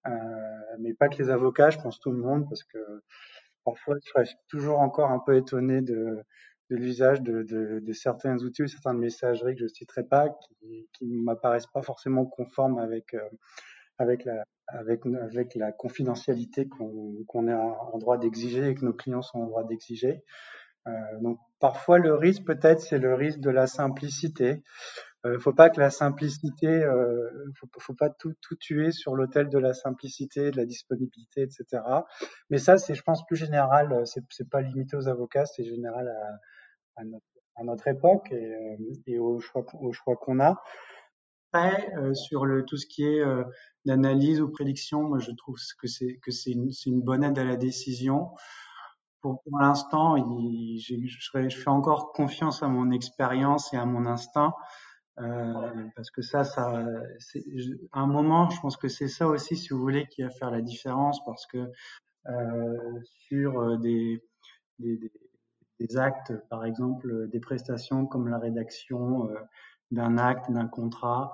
[0.07, 0.11] Euh,
[0.79, 2.77] mais pas que les avocats, je pense tout le monde, parce que
[3.63, 6.23] parfois je serais toujours encore un peu étonné de,
[6.69, 10.89] de l'usage de, de, de, certains outils ou certaines messageries que je citerai pas, qui,
[10.93, 13.29] qui ne m'apparaissent pas forcément conformes avec, euh,
[13.97, 18.93] avec, la, avec, avec la confidentialité qu'on qu est en droit d'exiger et que nos
[18.93, 20.23] clients sont en droit d'exiger.
[20.87, 24.63] Euh, donc parfois le risque peut-être c'est le risque de la simplicité.
[25.25, 29.49] Euh, faut pas que la simplicité, euh, faut, faut pas tout, tout tuer sur l'autel
[29.49, 31.81] de la simplicité, de la disponibilité, etc.
[32.49, 33.93] Mais ça, c'est, je pense, plus général.
[33.93, 36.09] Euh, c'est, c'est pas limité aux avocats, c'est général
[36.97, 37.01] à,
[37.55, 40.61] à, notre, époque et, et au choix, au choix qu'on a.
[41.53, 43.43] Après, euh, sur le tout ce qui est euh,
[43.85, 47.37] d'analyse ou prédiction, moi, je trouve que c'est que c'est une, c'est une bonne aide
[47.37, 48.31] à la décision.
[49.21, 54.05] Pour, pour l'instant, je, je, je fais encore confiance à mon expérience et à mon
[54.07, 54.53] instinct.
[55.19, 56.83] Euh, parce que ça, ça,
[57.19, 57.43] c'est,
[57.91, 60.49] à un moment, je pense que c'est ça aussi, si vous voulez, qui va faire
[60.51, 61.71] la différence, parce que
[62.27, 64.23] euh, sur des,
[64.79, 65.11] des,
[65.79, 69.35] des, actes, par exemple, des prestations comme la rédaction euh,
[69.91, 71.31] d'un acte, d'un contrat,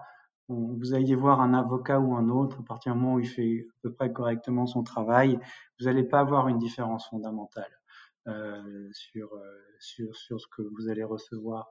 [0.50, 3.30] on, vous alliez voir un avocat ou un autre, à partir du moment où il
[3.30, 5.40] fait à peu près correctement son travail,
[5.80, 7.72] vous n'allez pas avoir une différence fondamentale
[8.28, 9.30] euh, sur,
[9.80, 11.70] sur, sur ce que vous allez recevoir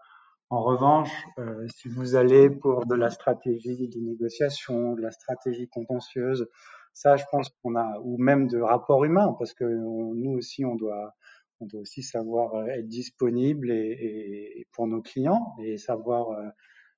[0.51, 5.69] en revanche, euh, si vous allez pour de la stratégie de négociation, de la stratégie
[5.69, 6.49] contentieuse,
[6.95, 10.75] ça, je pense qu'on a, ou même de rapport humain, parce que nous aussi, on
[10.75, 11.15] doit,
[11.61, 16.49] on doit aussi savoir euh, être disponible et, et, pour nos clients et savoir, euh,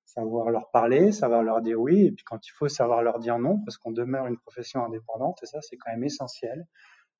[0.05, 3.39] savoir leur parler, savoir leur dire oui, et puis quand il faut savoir leur dire
[3.39, 6.67] non, parce qu'on demeure une profession indépendante, et ça c'est quand même essentiel.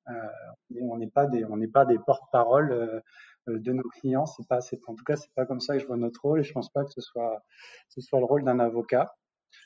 [0.09, 0.13] Euh,
[0.81, 2.99] on n'est pas des, on n'est pas des porte-parole euh,
[3.47, 4.25] de nos clients.
[4.25, 6.39] C'est pas, c'est, en tout cas, c'est pas comme ça que je vois notre rôle,
[6.39, 7.43] et je pense pas que ce soit,
[7.89, 9.15] ce soit le rôle d'un avocat.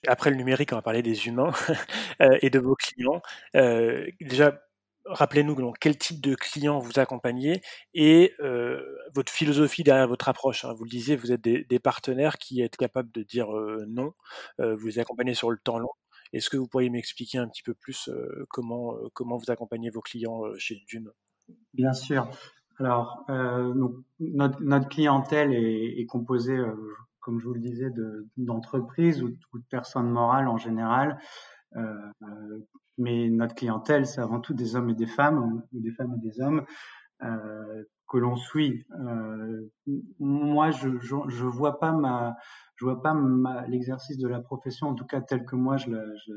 [0.08, 1.52] Après le numérique, on va parler des humains
[2.22, 3.22] euh, et de vos clients.
[3.56, 4.62] Euh, déjà,
[5.06, 7.62] rappelez-nous donc quel type de client vous accompagnez
[7.94, 8.82] et euh,
[9.14, 10.66] votre philosophie derrière votre approche.
[10.66, 10.74] Hein.
[10.74, 13.48] Vous le disiez, vous êtes des, partenaires qui êtes capables de dire
[13.88, 14.14] non.
[14.60, 15.92] vous les accompagnez sur le temps long.
[16.34, 18.10] Est-ce que vous pourriez m'expliquer un petit peu plus
[18.50, 21.12] comment, comment vous accompagnez vos clients chez Dune?
[21.74, 22.28] Bien sûr.
[22.80, 23.26] Alors,
[24.20, 26.60] notre, clientèle est, composée,
[27.20, 27.90] comme je vous le disais,
[28.38, 31.20] d'entreprises ou, ou, de personnes morales en général.
[32.98, 36.20] mais notre clientèle, c'est avant tout des hommes et des femmes, ou des femmes et
[36.20, 36.66] des hommes,
[37.20, 38.86] que l'on suit.
[40.20, 42.36] moi, je, je, vois pas ma,
[42.76, 43.16] je vois pas
[43.68, 46.34] l'exercice de la profession, en tout cas tel que moi je la, je,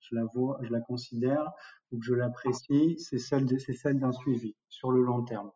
[0.00, 1.52] je la vois, je la considère
[1.90, 5.50] ou que je l'apprécie, c'est celle, c'est celle d'un suivi sur le long terme.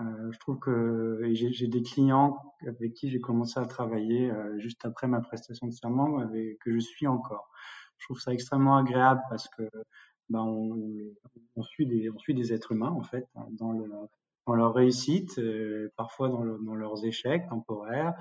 [0.00, 4.84] Euh, je trouve que j'ai des clients avec qui j'ai commencé à travailler euh, juste
[4.84, 7.50] après ma prestation de serment, avec, que je suis encore.
[7.98, 9.68] Je trouve ça extrêmement agréable parce que
[10.30, 13.90] ben, on, suit des, êtres humains en fait hein, dans, le,
[14.46, 18.14] dans leur réussite, euh, parfois dans, leurs échecs temporaires,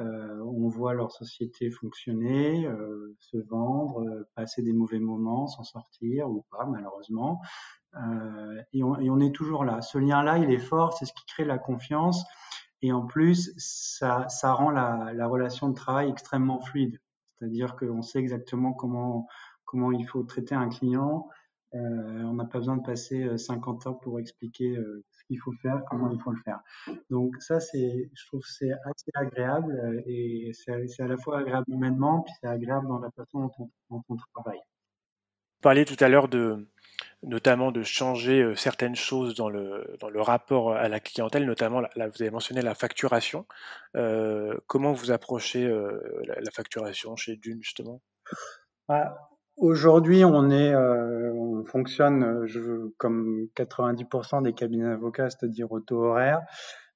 [0.00, 5.64] euh, on voit leur société fonctionner, euh, se vendre, euh, passer des mauvais moments, s'en
[5.64, 7.40] sortir ou pas malheureusement.
[8.72, 9.80] Et on, est toujours là.
[9.80, 12.24] Ce lien-là, il est fort, c'est ce qui crée la confiance.
[12.82, 17.00] Et en plus, ça, rend la, la, relation de travail extrêmement fluide.
[17.38, 19.26] C'est-à-dire qu'on sait exactement comment,
[19.92, 21.28] il faut traiter un client.
[21.72, 24.78] On n'a pas besoin de passer 50 heures pour expliquer
[25.30, 26.60] euh, il faut faire, comment il faut le faire.
[27.10, 31.66] Donc ça, c'est, je trouve, c'est assez agréable euh, et c'est à la fois agréable
[31.68, 33.50] humainement, puis c'est agréable dans la façon
[33.90, 34.58] dont on, travaille.
[34.58, 36.68] Vous parliez tout à l'heure de,
[37.22, 41.80] notamment de changer euh, certaines choses dans le, dans le rapport à la clientèle, notamment,
[41.80, 43.46] là, vous avez mentionné la facturation.
[43.96, 45.68] Euh, comment vous approchez
[46.24, 48.00] la, facturation chez Dune, justement?
[48.88, 49.27] Bah,
[49.58, 55.80] Aujourd'hui, on est, euh, on fonctionne euh, je, comme 90% des cabinets d'avocats, c'est-à-dire au
[55.80, 56.42] taux horaire.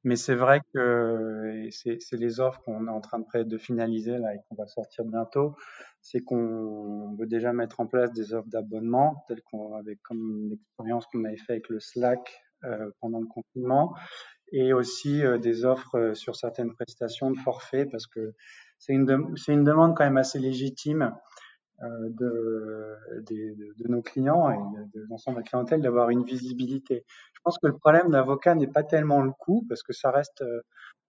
[0.04, 4.34] Mais c'est vrai que c'est les offres qu'on est en train de, de finaliser là
[4.34, 5.56] et qu'on va sortir bientôt.
[6.00, 11.06] C'est qu'on veut déjà mettre en place des offres d'abonnement, telles qu'on avec comme l'expérience
[11.06, 13.94] qu'on avait fait avec le Slack euh, pendant le confinement,
[14.52, 18.34] et aussi euh, des offres euh, sur certaines prestations de forfait, parce que
[18.78, 21.12] c'est une, c'est une demande quand même assez légitime
[21.80, 22.96] de,
[23.28, 24.56] de, de, nos clients et
[24.94, 27.04] de, l'ensemble de la clientèle d'avoir une visibilité.
[27.34, 30.44] Je pense que le problème d'avocat n'est pas tellement le coût parce que ça reste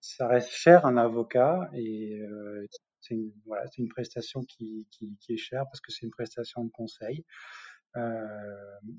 [0.03, 2.65] ça reste cher un avocat et euh,
[2.99, 6.65] c'est une, voilà, une prestation qui, qui, qui, est chère parce que c'est une prestation
[6.65, 7.23] de conseil.
[7.95, 8.27] Euh,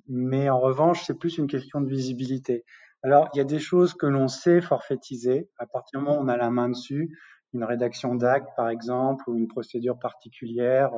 [0.09, 2.65] mais en revanche, c'est plus une question de visibilité.
[3.03, 6.25] Alors, il y a des choses que l'on sait forfaitiser à partir du moment où
[6.25, 7.19] on a la main dessus,
[7.53, 10.93] une rédaction d'acte par exemple ou une procédure particulière.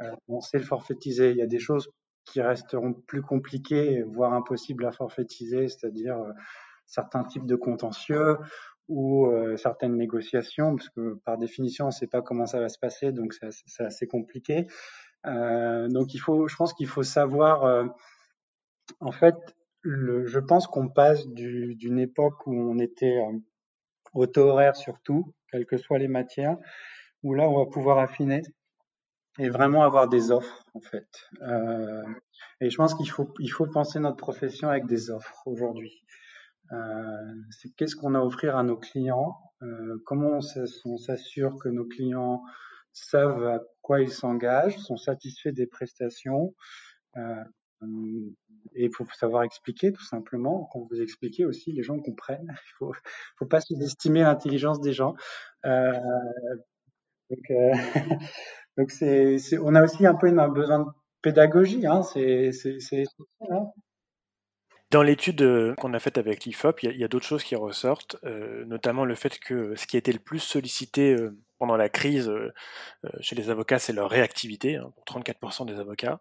[0.00, 1.30] Euh, euh, on sait le forfaitiser.
[1.30, 1.88] Il y a des choses
[2.24, 6.32] qui resteront plus compliquées, voire impossibles à forfaitiser, c'est-à-dire euh,
[6.86, 8.36] certains types de contentieux
[8.88, 12.68] ou euh, certaines négociations, parce que par définition, on ne sait pas comment ça va
[12.68, 14.66] se passer, donc c'est assez compliqué.
[15.24, 17.88] donc il faut, je pense qu'il faut savoir,
[18.98, 19.36] en fait,
[19.84, 23.20] je pense qu'on passe d'une époque où on était
[24.12, 26.56] auto-horaire surtout, quelles que soient les matières,
[27.22, 28.42] où là, on va pouvoir affiner
[29.38, 31.08] et vraiment avoir des offres en fait.
[31.42, 32.04] Euh,
[32.60, 36.04] et je pense qu'il faut il faut penser notre profession avec des offres aujourd'hui.
[36.72, 37.34] Euh,
[37.76, 42.42] qu'est-ce qu'on a à offrir à nos clients, euh, comment on s'assure que nos clients
[42.92, 46.54] savent à quoi ils s'engagent, sont satisfaits des prestations.
[47.16, 47.44] Euh,
[48.74, 50.68] et il faut savoir expliquer tout simplement.
[50.72, 52.46] Quand vous expliquez aussi, les gens comprennent.
[52.66, 52.92] Il faut,
[53.38, 55.14] faut pas sous-estimer l'intelligence des gens.
[55.64, 55.92] Euh,
[57.30, 57.72] donc, euh,
[58.76, 60.86] Donc c'est, on a aussi un peu un besoin de
[61.22, 61.86] pédagogie.
[61.86, 62.50] Hein, c'est,
[63.50, 63.66] hein.
[64.90, 68.16] Dans l'étude euh, qu'on a faite avec l'IFOP, il y a, d'autres choses qui ressortent,
[68.24, 71.88] euh, notamment le fait que ce qui a été le plus sollicité euh, pendant la
[71.88, 72.32] crise
[73.20, 76.20] chez les avocats, c'est leur réactivité, hein, pour 34% des avocats,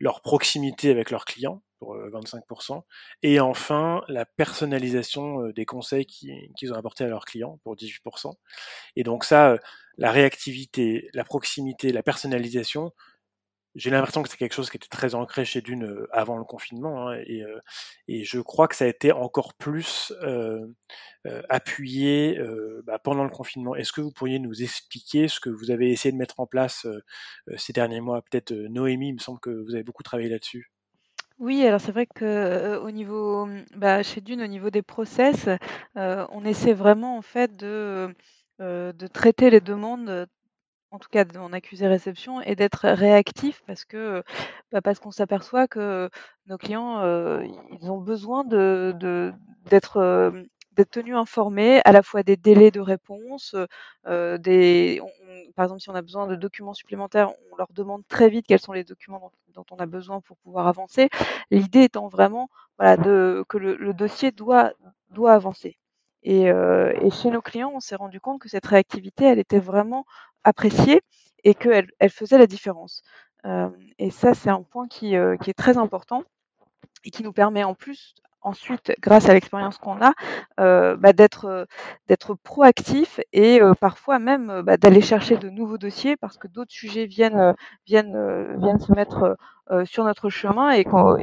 [0.00, 2.84] leur proximité avec leurs clients, pour 25%,
[3.22, 8.32] et enfin la personnalisation des conseils qu'ils ont apportés à leurs clients, pour 18%.
[8.94, 9.58] Et donc ça,
[9.98, 12.92] la réactivité, la proximité, la personnalisation,
[13.76, 17.08] j'ai l'impression que c'est quelque chose qui était très ancré chez Dune avant le confinement,
[17.08, 17.44] hein, et,
[18.08, 20.12] et, je crois que ça a été encore plus
[21.48, 22.38] appuyé
[22.84, 23.74] bah, pendant le confinement.
[23.74, 26.86] Est-ce que vous pourriez nous expliquer ce que vous avez essayé de mettre en place
[27.56, 28.22] ces derniers mois?
[28.22, 30.70] Peut-être Noémie, il me semble que vous avez beaucoup travaillé là-dessus.
[31.38, 35.48] Oui, alors c'est vrai que au niveau, mmh, bah, chez Dune, au niveau des process,
[35.94, 38.14] on essaie vraiment en fait de
[39.12, 40.26] traiter les demandes,
[40.96, 44.22] en tout cas en accusé-réception et d'être réactif parce que,
[44.72, 46.08] bah, parce qu'on s'aperçoit que
[46.46, 47.02] nos clients,
[47.80, 48.94] ils ont besoin de
[49.66, 50.32] d'être,
[50.72, 53.54] d'être tenus informés à la fois des délais de réponse,
[54.06, 55.02] des
[55.54, 58.60] par exemple, si on a besoin de documents supplémentaires, on leur demande très vite quels
[58.60, 61.08] sont les documents dont, on a besoin pour pouvoir avancer.
[61.50, 62.48] L'idée étant vraiment
[62.80, 64.72] de, que le, dossier doit,
[65.10, 65.78] doit avancer.
[66.26, 70.04] Euh, et, chez nos clients, on s'est rendu compte que cette réactivité, elle était vraiment
[70.46, 71.02] appréciée
[71.44, 73.02] et qu'elle elle faisait la différence.
[73.44, 76.22] Euh, et ça, c'est un point qui, euh, qui est très important
[77.04, 80.12] et qui nous permet en plus ensuite, grâce à l'expérience qu'on a,
[80.60, 81.66] euh, bah, d'être
[82.06, 87.06] d'être proactif et parfois même bah, d'aller chercher de nouveaux dossiers parce que d'autres sujets
[87.06, 87.54] viennent
[87.86, 89.36] viennent viennent se mettre
[89.72, 91.16] euh, sur notre chemin et qu'on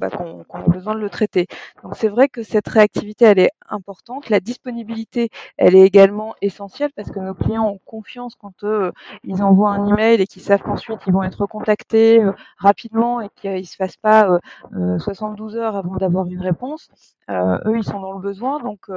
[0.00, 1.48] bah, qu'on a besoin de le traiter.
[1.82, 4.30] Donc c'est vrai que cette réactivité, elle est importante.
[4.30, 8.92] La disponibilité, elle est également essentielle parce que nos clients ont confiance quand euh,
[9.24, 13.28] ils envoient un email et qu'ils savent qu'ensuite ils vont être contactés euh, rapidement et
[13.34, 14.38] qu'ils ne se fassent pas
[14.98, 16.88] 72 heures avant d'avoir une réponse.
[17.28, 18.88] eux, ils sont dans le besoin, donc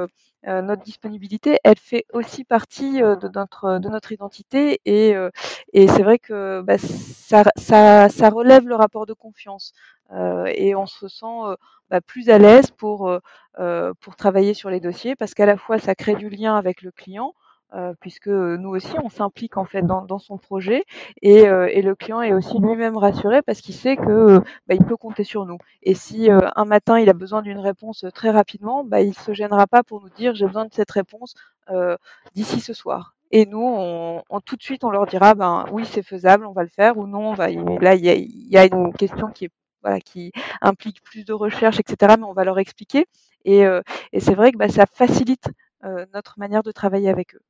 [0.46, 5.14] notre disponibilité, elle fait aussi partie de notre de notre identité et,
[5.72, 9.72] et c'est vrai que bah, ça, ça, ça relève le rapport de confiance
[10.12, 11.56] euh, et on se sent euh,
[11.90, 15.78] bah, plus à l'aise pour, euh, pour travailler sur les dossiers parce qu'à la fois
[15.78, 17.34] ça crée du lien avec le client,
[18.00, 20.84] puisque nous aussi on s'implique en fait dans, son projet
[21.22, 24.96] et, et, le client est aussi lui-même rassuré parce qu'il sait que bah, il peut
[24.96, 25.58] compter sur nous.
[25.82, 29.66] Et si un matin il a besoin d'une réponse très rapidement, bah, il se gênera
[29.66, 31.34] pas pour nous dire j'ai besoin de cette réponse
[32.36, 33.13] d'ici ce soir.
[33.36, 36.62] Et nous, on, tout de suite, on leur dira, ben oui, c'est faisable, on va
[36.62, 39.50] le faire, ou non, va, là, il y a, une question qui, est,
[39.82, 43.06] voilà, qui implique plus de recherche, etc., mais on va leur expliquer.
[43.44, 43.82] Et, euh,
[44.16, 45.48] c'est vrai que bah, ça facilite
[45.84, 47.40] euh, notre manière de travailler avec eux.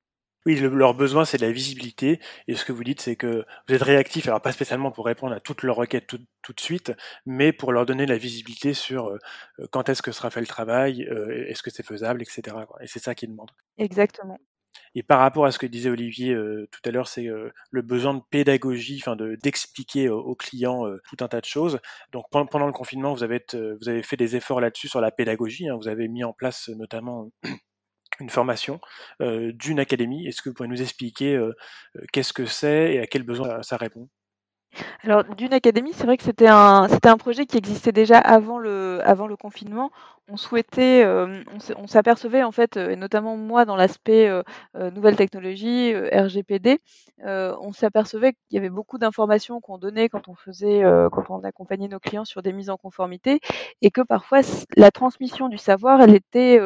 [0.46, 2.18] Oui, leur besoin, c'est de la visibilité.
[2.48, 5.34] Et ce que vous dites, c'est que vous êtes réactif, alors pas spécialement pour répondre
[5.34, 6.92] à toutes leurs requêtes tout, de suite,
[7.26, 9.18] mais pour leur donner la visibilité sur euh,
[9.70, 11.02] quand est-ce que sera fait le travail,
[11.48, 12.56] est-ce que c'est faisable, etc.
[12.80, 13.52] Et c'est ça qu'ils demandent.
[13.76, 14.38] Exactement.
[14.94, 17.82] Et par rapport à ce que disait Olivier euh, tout à l'heure, c'est euh, le
[17.82, 21.80] besoin de pédagogie, enfin de d'expliquer aux clients euh, tout un tas de choses.
[22.12, 25.68] Donc pendant le confinement, vous avez vous avez fait des efforts là-dessus sur la pédagogie.
[25.68, 25.76] Hein.
[25.76, 27.30] vous avez mis en place notamment
[28.20, 28.80] une formation
[29.20, 30.26] d'une académie.
[30.26, 31.40] Est-ce que vous pouvez nous expliquer
[32.12, 34.08] qu'est-ce que c'est et à quel besoin ça répond?
[35.02, 39.90] Alors, Dune Academy, c'est vrai que c'était un, projet qui existait déjà avant le, confinement.
[40.78, 41.44] Euh,
[41.76, 44.42] on s'apercevait en fait, euh, et notamment moi dans l'aspect euh,
[44.90, 46.78] nouvelles technologies, RGPD,
[47.22, 50.82] on s'apercevait qu'il y avait beaucoup d'informations qu'on donnait quand on faisait,
[51.12, 53.40] quand on accompagnait nos clients sur des mises en conformité,
[53.82, 54.40] et que parfois
[54.76, 56.58] la transmission du savoir, elle était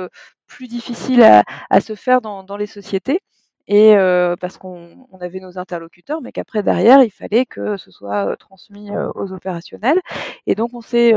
[0.47, 3.21] plus difficile à, se faire dans les sociétés
[3.69, 3.95] et
[4.41, 9.33] parce qu'on avait nos interlocuteurs, mais qu'après derrière il fallait que ce soit transmis aux
[9.33, 10.01] opérationnels.
[10.47, 11.15] Et donc on s'est,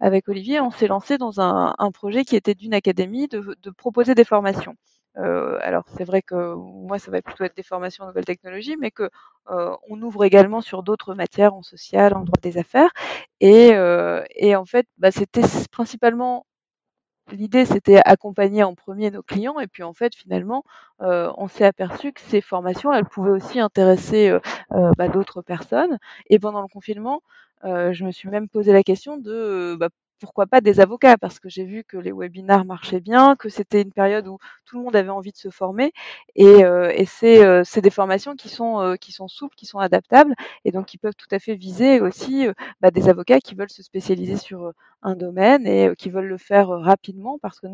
[0.00, 3.70] avec Olivier, on s'est lancé dans un, un, projet qui était d'une académie de, de,
[3.70, 4.76] proposer des formations.
[5.18, 8.76] Euh, alors c'est vrai que moi ça va plutôt être des formations en nouvelles technologies,
[8.78, 9.10] mais que
[9.50, 12.90] euh, on ouvre également sur d'autres matières en social, en droit des affaires.
[13.40, 16.46] Et, euh, et en fait, bah, c'était principalement
[17.30, 20.64] l'idée, c'était accompagner en premier nos clients et puis en fait, finalement,
[21.02, 24.40] euh, on s'est aperçu que ces formations, elles pouvaient aussi intéresser euh,
[24.72, 25.98] euh, bah, d'autres personnes.
[26.28, 27.22] Et pendant le confinement,
[27.64, 29.88] je me suis même posé la question de bah,
[30.22, 31.18] pourquoi pas des avocats?
[31.18, 34.78] Parce que j'ai vu que les webinars marchaient bien, que c'était une période où tout
[34.78, 35.92] le monde avait envie de se former.
[36.36, 39.78] Et, euh, et c'est, euh, des formations qui sont, euh, qui sont souples, qui sont
[39.80, 42.46] adaptables, et donc qui peuvent tout à fait viser aussi
[42.80, 46.68] bah, des avocats qui veulent se spécialiser sur un domaine et qui veulent le faire
[46.68, 47.66] rapidement, parce que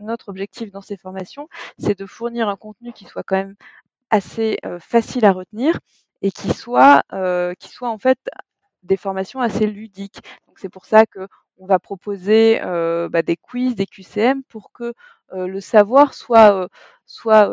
[0.00, 3.56] notre objectif dans ces formations, c'est de fournir un contenu qui soit quand même
[4.10, 5.78] assez facile à retenir
[6.22, 7.02] et qui soit,
[7.58, 8.18] qui soit en fait
[8.84, 10.20] des formations assez ludiques.
[10.46, 11.26] Donc c'est pour ça que
[11.58, 14.94] on va proposer euh, bah, des quiz, des QCM pour que
[15.32, 16.68] euh, le savoir soit, euh,
[17.06, 17.50] soit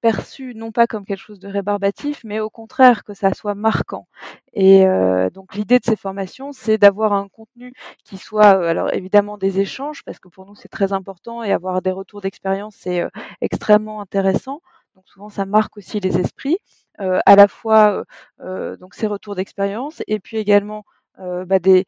[0.00, 4.06] perçu non pas comme quelque chose de rébarbatif, mais au contraire que ça soit marquant.
[4.54, 4.86] Et
[5.34, 7.74] donc l'idée de ces formations, c'est d'avoir un contenu
[8.04, 11.82] qui soit, alors évidemment des échanges, parce que pour nous c'est très important et avoir
[11.82, 13.04] des retours d'expérience c'est
[13.42, 14.62] extrêmement intéressant,
[14.94, 16.56] donc souvent ça marque aussi les esprits,
[16.98, 18.04] à la fois
[18.38, 20.84] donc ces retours d'expérience et puis également
[21.18, 21.84] bah, des,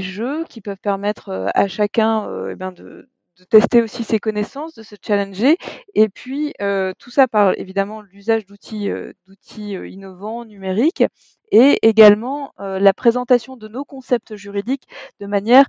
[0.00, 3.08] jeux qui peuvent permettre à chacun eh ben de,
[3.50, 5.56] tester aussi ses connaissances, de se challenger,
[5.94, 6.54] et puis
[6.98, 8.90] tout ça par évidemment l'usage d'outils
[9.26, 11.04] d'outils innovants numériques
[11.50, 14.88] et également la présentation de nos concepts juridiques
[15.20, 15.66] de manière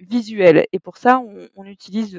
[0.00, 0.66] visuelle.
[0.72, 2.18] Et pour ça, on, on utilise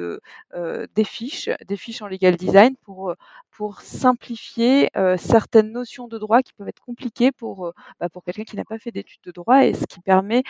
[0.95, 3.13] des fiches, des fiches en legal design pour
[3.51, 8.55] pour simplifier certaines notions de droit qui peuvent être compliquées pour bah, pour quelqu'un qui
[8.55, 10.43] n'a pas fait d'études de droit, et ce qui permet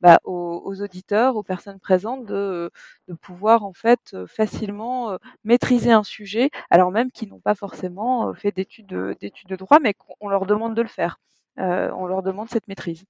[0.00, 2.70] bah, aux, aux, auditeurs, aux personnes présentes de
[3.08, 8.52] de pouvoir en fait facilement maîtriser un sujet, alors même qu'ils n'ont pas forcément fait
[8.52, 11.18] d'études d'études de droit, mais qu'on leur demande de le faire.
[11.58, 13.04] On leur demande cette maîtrise.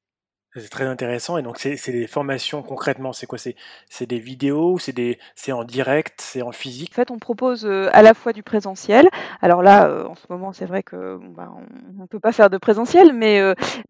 [0.56, 1.36] C'est très intéressant.
[1.36, 6.42] Et donc, c'est des formations concrètement, c'est quoi C'est des vidéos, c'est en direct, c'est
[6.42, 6.92] en physique?
[6.92, 9.08] En fait, on propose à la fois du présentiel.
[9.42, 11.52] Alors là, en ce moment, c'est vrai que ben,
[11.98, 13.40] on ne peut pas faire de présentiel, mais,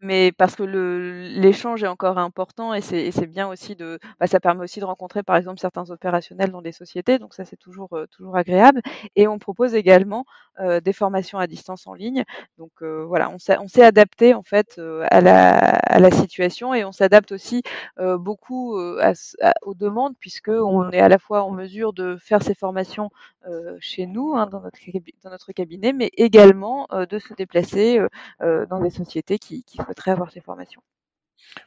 [0.01, 3.99] mais parce que l'échange est encore important et c'est bien aussi de.
[4.19, 7.19] Bah, ça permet aussi de rencontrer, par exemple, certains opérationnels dans des sociétés.
[7.19, 8.81] Donc, ça, c'est toujours, toujours agréable.
[9.15, 10.25] Et on propose également
[10.59, 12.23] des formations à distance en ligne.
[12.57, 17.31] Donc, voilà, on s'est adapté en fait à la, à la situation et on s'adapte
[17.31, 17.61] aussi
[17.97, 23.09] beaucoup aux demandes puisqu'on est à la fois en mesure de faire ces formations
[23.79, 24.79] chez nous, hein, dans, notre,
[25.23, 27.99] dans notre cabinet, mais également de se déplacer
[28.39, 30.81] dans des sociétés qui, souhaiteraient avoir ces formations.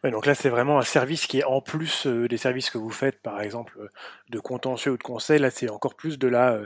[0.04, 3.20] donc là, c'est vraiment un service qui est en plus des services que vous faites,
[3.22, 3.90] par exemple
[4.30, 5.38] de contentieux ou de conseil.
[5.38, 6.60] Là, c'est encore plus de la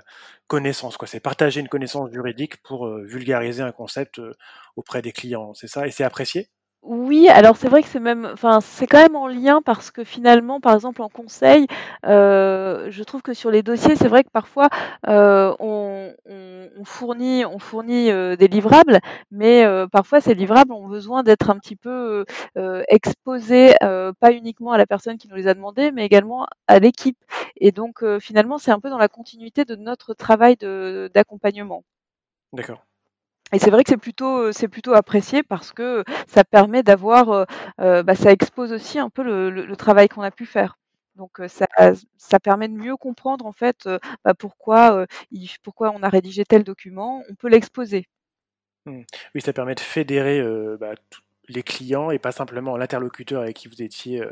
[0.47, 0.97] connaissance.
[1.07, 4.21] C'est partager une connaissance juridique pour vulgariser un concept
[4.77, 5.55] auprès des clients.
[5.55, 5.87] C'est ça?
[5.87, 6.49] Et c'est apprécié?
[6.85, 10.03] Oui, alors c'est vrai que c'est même enfin, c'est quand même en lien parce que
[10.03, 11.67] finalement, par exemple en conseil,
[12.07, 14.69] heu, je trouve que sur les dossiers, c'est vrai que parfois,
[15.09, 16.13] heu, on
[16.85, 17.45] fournit
[18.11, 18.99] heu, des livrables,
[19.31, 22.25] mais parfois ces livrables ont besoin d'être un petit peu,
[22.89, 27.19] exposés, pas uniquement à la personne qui nous les a demandés, mais également à l'équipe
[27.57, 30.57] et donc finalement, c'est un peu dans la continuité de notre travail
[31.15, 31.85] d'accompagnement.
[32.53, 32.83] D'accord.
[33.53, 37.47] Et c'est vrai que c'est plutôt, c'est plutôt apprécié parce que ça permet d'avoir,
[37.81, 40.79] heu bah, ça expose aussi un peu le le le travail qu'on a pu faire.
[41.17, 41.67] Donc ça
[42.17, 43.89] ça permet de mieux comprendre en fait,
[44.25, 48.07] bah, pourquoi, il pourquoi on a rédigé tel document, on peut l'exposer.
[48.87, 49.03] Mmh.
[49.35, 50.43] Oui, ça permet de fédérer,
[50.81, 50.95] bah,
[51.49, 54.25] les clients et pas simplement l'interlocuteur avec qui vous étiez,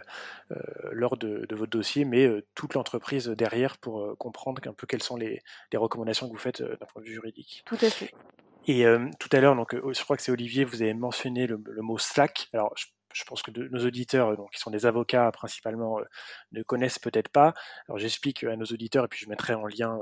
[0.93, 5.17] lors de de votre dossier, mais toute l'entreprise derrière pour, comprendre un peu quelles sont
[5.17, 5.43] les
[5.73, 7.63] les recommandations que vous faites, d'un point de vue juridique.
[7.67, 8.11] Tout à fait.
[8.71, 8.85] Et
[9.19, 12.49] tout à l'heure, donc, je crois que c'est Olivier, vous avez mentionné le, mot Slack.
[12.53, 12.73] Alors,
[13.13, 15.99] je, pense que nos auditeurs, donc, qui sont des avocats principalement,
[16.53, 17.53] ne connaissent peut-être pas.
[17.89, 19.99] Alors, j'explique à nos auditeurs, et puis je mettrai en lien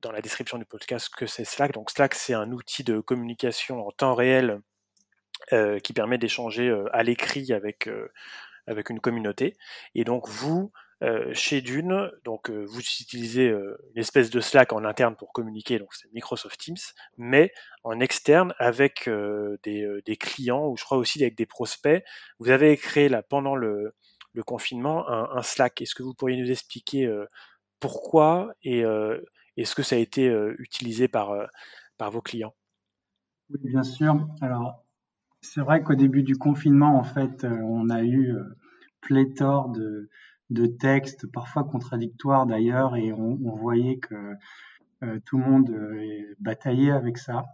[0.00, 1.72] dans la description du podcast que c'est Slack.
[1.72, 4.60] Donc, Slack, c'est un outil de communication en temps réel
[5.82, 7.90] qui permet d'échanger à l'écrit avec,
[8.68, 9.56] avec une communauté.
[9.96, 10.70] Et donc, vous,
[11.02, 15.32] euh, chez Dune, donc euh, vous utilisez euh, une espèce de Slack en interne pour
[15.32, 16.76] communiquer, donc c'est Microsoft Teams,
[17.16, 19.08] mais en externe avec
[19.62, 22.04] des, des, clients ou je crois aussi avec des prospects.
[22.38, 23.94] Vous avez créé là pendant le,
[24.34, 25.80] le confinement un, un Slack.
[25.80, 27.10] Est-ce que vous pourriez nous expliquer
[27.80, 28.82] pourquoi et
[29.56, 30.26] est-ce que ça a été
[30.58, 31.34] utilisé par,
[31.96, 32.54] par vos clients?
[33.48, 34.28] Oui, bien sûr.
[34.42, 34.84] Alors,
[35.40, 38.36] c'est vrai qu'au début du confinement, en fait, on a eu
[39.00, 40.10] pléthore de,
[40.50, 44.14] de textes, parfois contradictoires d'ailleurs, et on, voyait que
[45.02, 47.44] euh, tout le monde euh, bataillait avec ça.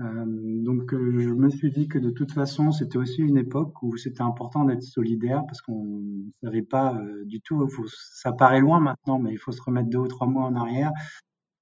[0.00, 3.96] Euh, donc je me suis dit que de toute façon, c'était aussi une époque où
[3.96, 9.18] c'était important d'être solidaire parce qu'on ne savait pas du tout, ça paraît loin maintenant,
[9.18, 10.92] mais il faut se remettre deux ou trois mois en arrière.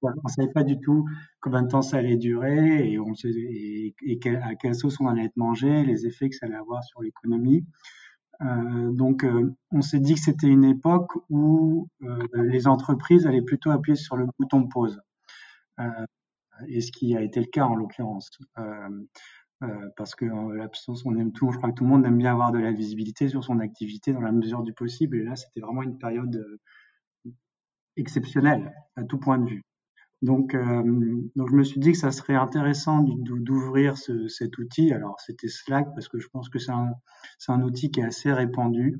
[0.01, 1.05] On ne savait pas du tout
[1.41, 5.25] combien de temps ça allait durer et, on, et, et à quelle sauce on allait
[5.25, 7.65] être mangé, les effets que ça allait avoir sur l'économie.
[8.41, 13.41] Euh, donc, euh, on s'est dit que c'était une époque où euh, les entreprises allaient
[13.41, 15.01] plutôt appuyer sur le bouton pause,
[16.67, 18.29] et ce qui a été le cas en l'occurrence.
[19.97, 20.25] parce que
[20.55, 22.71] l'absence, on aime tout, je crois que tout le monde aime bien avoir de la
[22.71, 25.17] visibilité sur son activité dans la mesure du possible.
[25.17, 26.59] Et là, c'était vraiment une période
[27.97, 29.63] exceptionnelle à tout point de vue.
[30.21, 30.83] Donc, euh,
[31.35, 34.91] donc je me suis dit que ça serait intéressant d'ouvrir ce, cet outil.
[34.91, 36.93] Alors c'était Slack parce que je pense que c'est un,
[37.47, 38.99] un, outil qui est assez répandu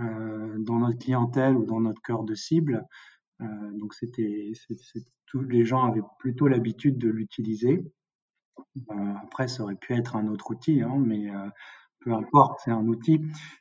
[0.00, 2.86] euh, dans notre clientèle ou dans notre cœur de cible.
[3.40, 4.52] Euh, donc c'était,
[5.34, 7.84] les gens avaient plutôt l'habitude de l'utiliser.
[8.90, 11.28] Euh, après, ça aurait pu être un autre outil, hein, mais
[12.04, 13.20] peu importe, c'est un outil,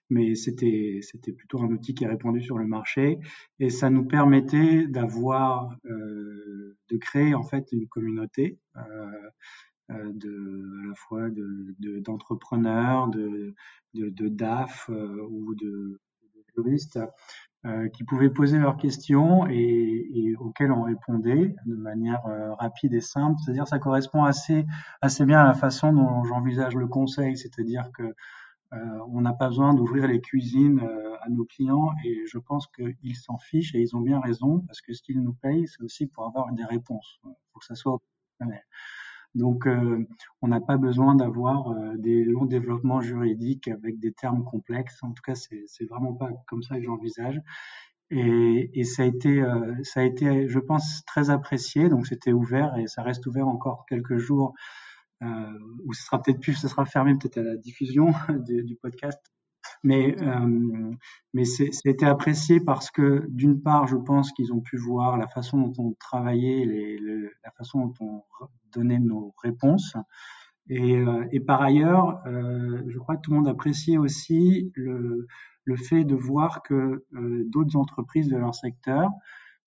[0.10, 1.02] mais c'était
[1.36, 3.20] plutôt un outil qui est répandu sur le marché
[3.60, 8.82] et ça nous permettait d'avoir euh, de créer en fait une communauté euh,
[9.92, 13.54] euh à la fois de d'entrepreneurs, de,
[13.94, 16.00] DAF ou de,
[16.34, 17.00] de juristes
[17.66, 22.94] euh, qui pouvaient poser leurs questions et, et, auxquelles on répondait de manière euh, rapide
[22.94, 23.40] et simple.
[23.44, 24.66] C'est-à-dire ça correspond assez,
[25.02, 28.16] assez bien à la façon dont j'envisage le conseil, c'est-à-dire que
[28.74, 32.68] euh, on n'a pas besoin d'ouvrir les cuisines euh, à nos clients et je pense
[32.68, 35.84] qu'ils s'en fichent et ils ont bien raison parce que ce qu'ils nous payent, c'est
[35.84, 37.20] aussi pour avoir des réponses.
[37.22, 38.00] Faut que ça soit
[38.40, 38.66] opérationnel.
[39.34, 40.06] Donc, euh,
[40.42, 45.02] on n'a pas besoin d'avoir euh, des longs développements juridiques avec des termes complexes.
[45.04, 47.42] En tout cas, c'est vraiment pas comme ça que j'envisage.
[48.10, 51.88] Et, et, ça a été, euh, ça a été, je pense, très apprécié.
[51.88, 54.54] Donc, c'était ouvert et ça reste ouvert encore quelques jours.
[55.24, 58.08] Euh, ou ce sera peut-être plus, ce sera fermé peut-être à la diffusion
[58.48, 59.22] du podcast
[59.84, 60.92] mais, euh,
[61.34, 65.60] mais c'était apprécié parce que d'une part, je pense qu'ils ont pu voir la façon
[65.60, 68.24] dont on travaillait, les, la façon dont on
[68.74, 69.96] donnait nos réponses.
[70.70, 75.28] Et, euh, et par ailleurs, euh, je crois que tout le monde appréciait aussi le,
[75.66, 79.10] le fait de voir que euh, d'autres entreprises de leur secteur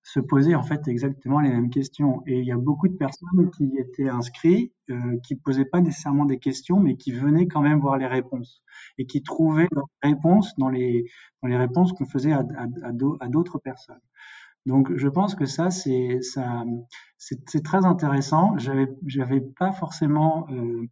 [0.05, 2.23] se posaient en fait exactement les mêmes questions.
[2.27, 6.27] Et il y a beaucoup de personnes qui étaient inscrits, euh, qui posaient pas nécessairement
[6.27, 8.63] des questions, mais qui venaient quand même voir les réponses
[8.99, 11.07] et qui trouvaient leurs réponses dans les,
[11.43, 12.45] dans les réponses qu'on faisait à,
[12.83, 14.01] à, d'autres personnes.
[14.67, 16.65] Donc, je pense que ça, c'est ça,
[17.19, 18.57] c'est très intéressant.
[18.59, 20.87] J'avais, j'avais pas forcément euh,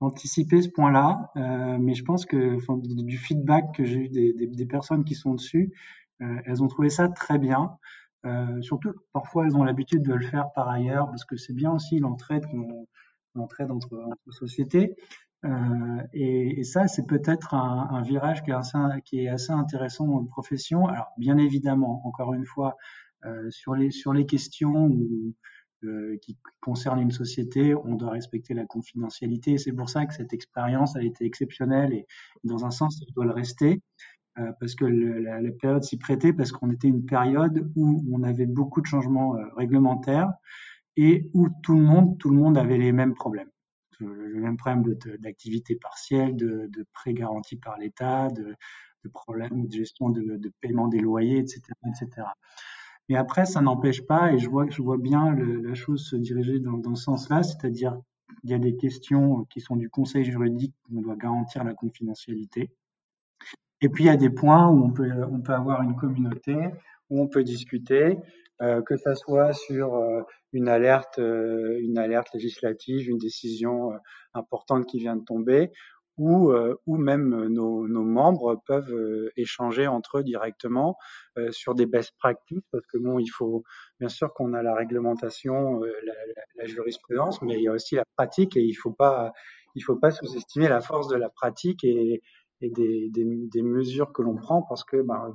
[0.00, 2.58] anticipé ce point-là, euh, mais je pense que
[3.06, 5.72] du feedback que j'ai eu des, des, des, personnes qui sont dessus,
[6.20, 7.76] euh, elles ont trouvé ça très bien.
[8.26, 11.72] Euh, surtout, parfois, elles ont l'habitude de le faire par ailleurs, parce que c'est bien
[11.72, 12.46] aussi l'entraide
[13.70, 14.96] entre, sociétés.
[15.44, 20.88] Euh, et, ça, c'est peut-être un, virage qui est, assez, intéressant dans notre profession.
[20.88, 22.76] Alors, bien évidemment, encore une fois,
[23.24, 24.90] euh, sur, les, questions
[25.84, 29.58] euh, qui concernent une société, on doit respecter la confidentialité.
[29.58, 32.06] C'est pour ça que cette expérience a été exceptionnelle et,
[32.44, 33.82] dans un sens, elle doit le rester.
[34.38, 38.46] Euh, parce que la, période s'y prêtait, parce qu'on était une période où on avait
[38.46, 40.30] beaucoup de changements euh, réglementaires
[40.96, 43.50] et où tout le monde, tout le monde avait les mêmes problèmes
[44.00, 44.84] le même problème
[45.20, 48.54] d'activité partielle, de, de prêts garantis par l'État, de,
[49.04, 52.28] de, problèmes de gestion de, de, paiement des loyers, etc., etc.
[53.08, 56.58] Mais après, ça n'empêche pas, et je vois, je vois bien la chose se diriger
[56.58, 57.98] dans, dans ce sens-là, c'est-à-dire
[58.44, 62.70] il y a des questions qui sont du conseil juridique on doit garantir la confidentialité.
[63.82, 66.56] Et puis il y a des points où on peut, on peut avoir une communauté,
[67.10, 68.18] où on peut discuter,
[68.62, 70.22] euh, que ça soit sur euh,
[70.54, 73.92] une alerte, euh, une alerte législative, une décision
[74.32, 75.70] importante qui vient de tomber,
[76.16, 76.50] ou,
[76.86, 80.96] ou même nos, membres peuvent échanger entre eux directement
[81.50, 83.64] sur des best practices, parce que bon, il faut
[84.00, 86.14] bien sûr qu'on a la réglementation, la,
[86.56, 89.34] la, jurisprudence, mais il y a aussi la pratique et il faut pas,
[89.74, 92.22] il faut pas sous-estimer la force de la pratique et,
[92.60, 95.34] et des, des, mesures que l'on prend, parce que ben,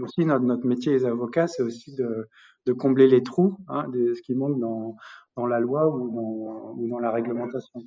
[0.00, 2.28] aussi notre, métier les avocats, c'est aussi de,
[2.72, 4.96] combler les trous hein, de ce qui manque dans,
[5.36, 7.82] dans la loi ou dans, ou dans la réglementation.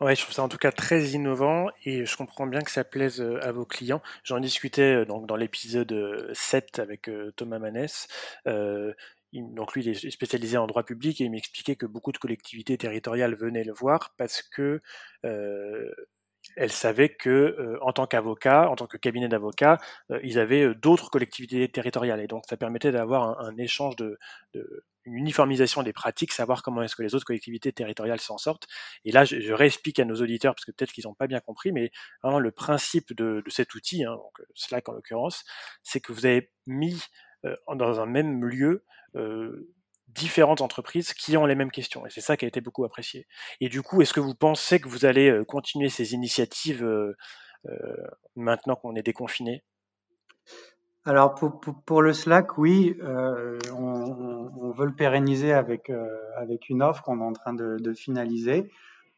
[0.00, 2.84] Ouais, je trouve ça en tout cas très innovant et je comprends bien que ça
[2.84, 4.00] plaise euh, à vos clients.
[4.24, 8.08] J'en discutais euh, donc dans l'épisode 7 avec euh, Thomas Manès.
[8.46, 12.78] Donc lui, il est spécialisé en droit public et il m'expliquait que beaucoup de collectivités
[12.78, 14.80] territoriales venaient le voir parce que
[16.56, 19.78] elle savait que, euh, en tant qu'avocat, en tant que cabinet d'avocats,
[20.10, 22.20] euh, ils avaient euh, d'autres collectivités territoriales.
[22.20, 24.18] Et donc, ça permettait d'avoir un, échange de,
[24.54, 28.66] de, une uniformisation des pratiques, savoir comment est-ce que les autres collectivités territoriales s'en sortent.
[29.04, 31.40] Et là, je, je, réexplique à nos auditeurs, parce que peut-être qu'ils n'ont pas bien
[31.40, 31.90] compris, mais
[32.22, 35.44] vraiment le principe de, cet outil, hein, donc Slack en l'occurrence,
[35.82, 37.02] c'est que vous avez mis
[37.74, 38.84] dans un même lieu
[40.14, 42.06] différentes entreprises qui ont les mêmes questions.
[42.06, 43.26] Et c'est ça qui a été beaucoup apprécié.
[43.60, 46.86] Et du coup, est-ce que vous pensez que vous allez continuer ces initiatives
[48.36, 49.64] maintenant qu'on est déconfiné?
[51.04, 55.90] Alors pour, pour, le Slack, oui, on, veut le pérenniser avec,
[56.36, 58.70] avec une offre qu'on est en train de, finaliser,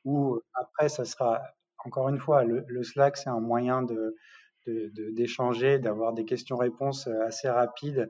[0.05, 1.43] où après, ça sera,
[1.85, 4.17] encore une fois, le, le Slack, c'est un moyen de,
[4.67, 8.09] d'échanger, d'avoir des questions-réponses assez rapides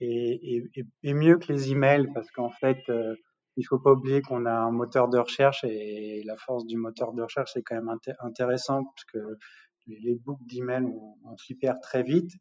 [0.00, 3.14] et, et, et, mieux que les emails parce qu'en fait, euh,
[3.56, 7.12] il faut pas oublier qu'on a un moteur de recherche et la force du moteur
[7.12, 9.38] de recherche c'est quand même inté intéressant parce que
[9.86, 12.32] les, les boucles d'emails on, on s'y perd très vite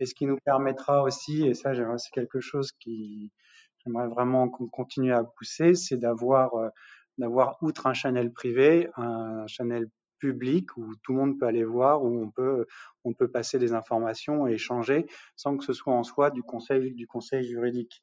[0.00, 3.32] et ce qui nous permettra aussi et ça c'est quelque chose qui
[3.84, 6.68] j'aimerais vraiment qu'on continue à pousser c'est d'avoir euh,
[7.18, 9.86] d'avoir outre un channel privé un channel
[10.18, 12.66] public où tout le monde peut aller voir, où on peut,
[13.04, 15.06] on peut passer des informations et échanger
[15.36, 18.02] sans que ce soit en soi du conseil, du conseil juridique.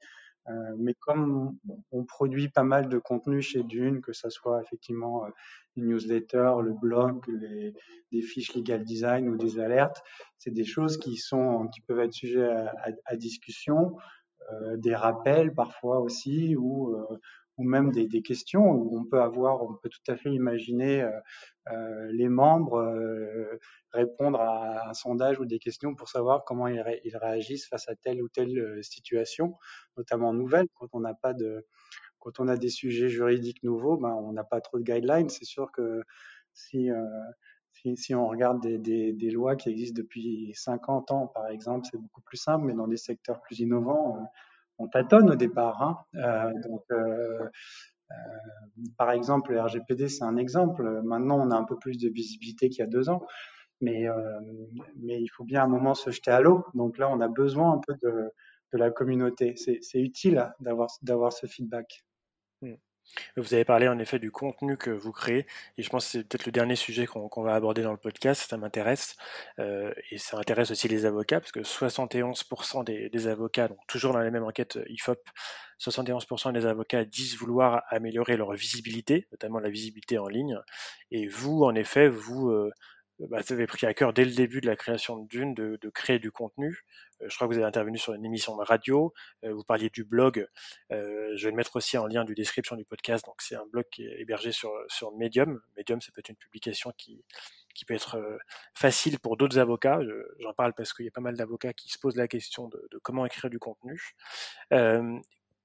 [0.50, 1.56] Euh, mais comme
[1.92, 5.30] on produit pas mal de contenu chez Dune, que ce soit effectivement euh,
[5.76, 7.76] les newsletters, le blog, les,
[8.12, 10.04] des fiches legal design ou des alertes,
[10.38, 12.50] c'est des choses qui sont, qui peuvent être sujets
[13.06, 13.98] à, discussion,
[14.52, 17.20] euh, des rappels parfois aussi, ou euh,
[17.58, 21.12] ou même des, questions où on peut avoir, on peut tout à fait imaginer euh,
[21.72, 23.60] euh les membres euh,
[23.92, 28.22] répondre à un sondage ou des questions pour savoir comment ils, réagissent face à telle
[28.22, 29.56] ou telle euh, situation,
[29.98, 31.66] notamment nouvelle, quand on n'a pas de,
[32.20, 35.30] quand on a des sujets juridiques nouveaux, ben, on n'a pas trop de guidelines.
[35.30, 36.02] C'est sûr que
[36.54, 37.06] si, euh,
[37.96, 41.98] si, on regarde des, des, des, lois qui existent depuis 50 ans, par exemple, c'est
[41.98, 44.20] beaucoup plus simple, mais dans des secteurs plus innovants,
[44.78, 45.82] on tâtonne au départ.
[45.82, 45.98] Hein.
[46.16, 47.48] Euh, donc, euh,
[48.12, 48.16] euh,
[48.98, 51.02] par exemple, le RGPD, c'est un exemple.
[51.04, 53.22] Maintenant, on a un peu plus de visibilité qu'il y a deux ans,
[53.80, 54.06] mais,
[55.04, 56.66] il faut bien à un moment se jeter à l'eau.
[56.74, 58.32] Donc là, on a besoin un peu de
[58.74, 59.56] la communauté.
[59.56, 62.04] C'est utile d'avoir ce feedback.
[63.38, 65.46] Vous avez parlé en effet du contenu que vous créez,
[65.78, 68.50] et je pense que c'est peut-être le dernier sujet qu'on va aborder dans le podcast,
[68.50, 69.16] ça m'intéresse,
[69.60, 74.14] euh, et ça intéresse aussi les avocats, parce que 71% des, des, avocats, donc toujours
[74.14, 75.20] dans la même enquête IFOP,
[75.80, 80.60] 71% des avocats disent vouloir améliorer leur visibilité, notamment la visibilité en ligne,
[81.12, 82.50] et vous, en effet, vous...
[82.50, 82.72] Euh,
[83.30, 85.78] bah, vous avez pris à cœur dès le début de la création de Dune de,
[85.82, 86.84] de créer du contenu.
[87.22, 89.14] Euh, je crois que vous avez intervenu sur une émission de radio.
[89.44, 90.48] Euh, vous parliez du blog.
[90.92, 93.26] Euh, je vais le mettre aussi en lien du description du podcast.
[93.26, 95.62] Donc c'est un blog qui est hébergé sur sur Medium.
[95.78, 97.24] Medium, ça peut être une publication qui
[97.74, 98.18] qui peut être
[98.74, 100.00] facile pour d'autres avocats.
[100.40, 102.86] J'en parle parce qu'il y a pas mal d'avocats qui se posent la question de,
[102.92, 104.14] de comment écrire du contenu.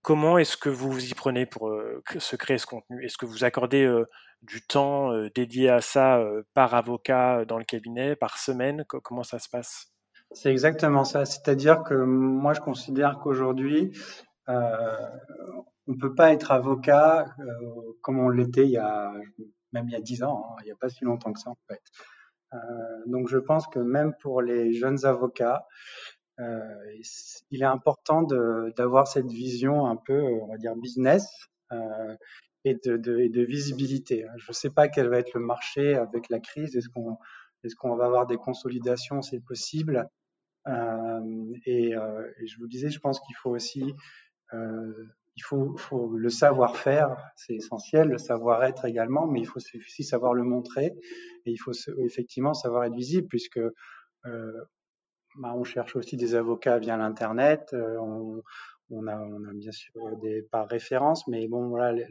[0.07, 3.05] Comment est-ce que vous vous y prenez pour euh, se créer ce contenu?
[3.05, 4.09] Est-ce que vous accordez euh,
[4.41, 8.85] du temps euh, dédié à ça par avocat dans le cabinet, par semaine?
[8.87, 9.89] Comment ça se passe?
[10.31, 11.25] C'est exactement ça.
[11.25, 13.99] C'est-à-dire que moi, je considère qu'aujourd'hui,
[14.47, 14.53] on
[15.89, 17.27] ne peut pas être avocat
[18.01, 19.13] comme on l'était il y a
[19.73, 20.57] même il y a dix ans, hein.
[20.63, 21.83] il n'y a pas si longtemps que ça en fait.
[23.07, 25.67] donc je pense que même pour les jeunes avocats,
[26.39, 28.23] il est important
[28.77, 31.29] d'avoir cette vision un peu, on va dire, business
[31.73, 32.17] euh,
[32.65, 34.27] et de, visibilité.
[34.37, 36.77] Je ne sais pas quel va être le marché avec la crise.
[36.77, 36.89] Est-ce
[37.77, 39.23] qu'on va avoir des consolidations?
[39.23, 40.09] C'est possible.
[40.67, 43.95] Euh, et, euh, je vous disais, je pense qu'il faut aussi,
[44.53, 44.93] euh,
[45.53, 50.95] le savoir-faire, c'est essentiel, le savoir-être également, mais il faut aussi savoir le montrer
[51.45, 54.65] et il faut effectivement savoir être visible puisque euh,
[55.39, 57.71] bah, on cherche aussi des avocats via l'internet.
[57.73, 57.99] Euh,
[58.91, 59.19] on, a,
[59.55, 62.05] bien sûr des par référence, mais bon voilà,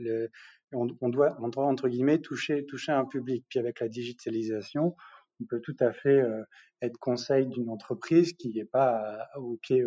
[0.74, 3.46] on, doit, entre guillemets toucher toucher un public.
[3.50, 4.96] Puis avec la digitalisation,
[5.42, 6.44] on peut tout à fait euh,
[6.82, 9.84] être conseil d'une entreprise qui n'est pas au pied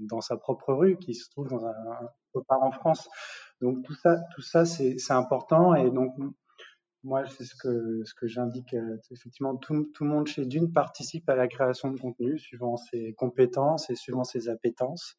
[0.00, 1.74] dans sa propre rue, qui se trouve dans un,
[2.34, 3.08] un en France.
[3.60, 6.14] Donc tout ça, tout ça c'est important et donc
[7.02, 8.74] moi, c'est ce que, ce que j'indique.
[8.74, 12.76] Euh, effectivement, tout, tout, le monde chez Dune participe à la création de contenu suivant
[12.76, 15.16] ses compétences et suivant ses appétences,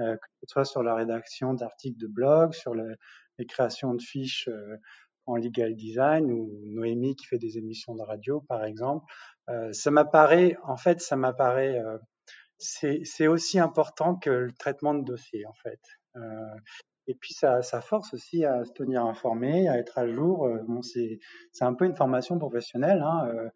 [0.00, 2.96] euh, que ce soit sur la rédaction d'articles de blog, sur le,
[3.38, 4.76] les créations de fiches euh,
[5.26, 9.04] en legal design ou Noémie qui fait des émissions de radio, par exemple.
[9.48, 11.98] Euh, ça m'apparaît, en fait, ça m'apparaît, euh,
[12.58, 15.80] c'est aussi important que le traitement de dossier, en fait.
[17.10, 20.46] Et puis ça, force aussi à se tenir informé, à être à jour.
[20.46, 21.18] Euh, c'est
[21.64, 23.02] un peu une formation professionnelle.
[23.02, 23.26] Hein.
[23.26, 23.48] Euh,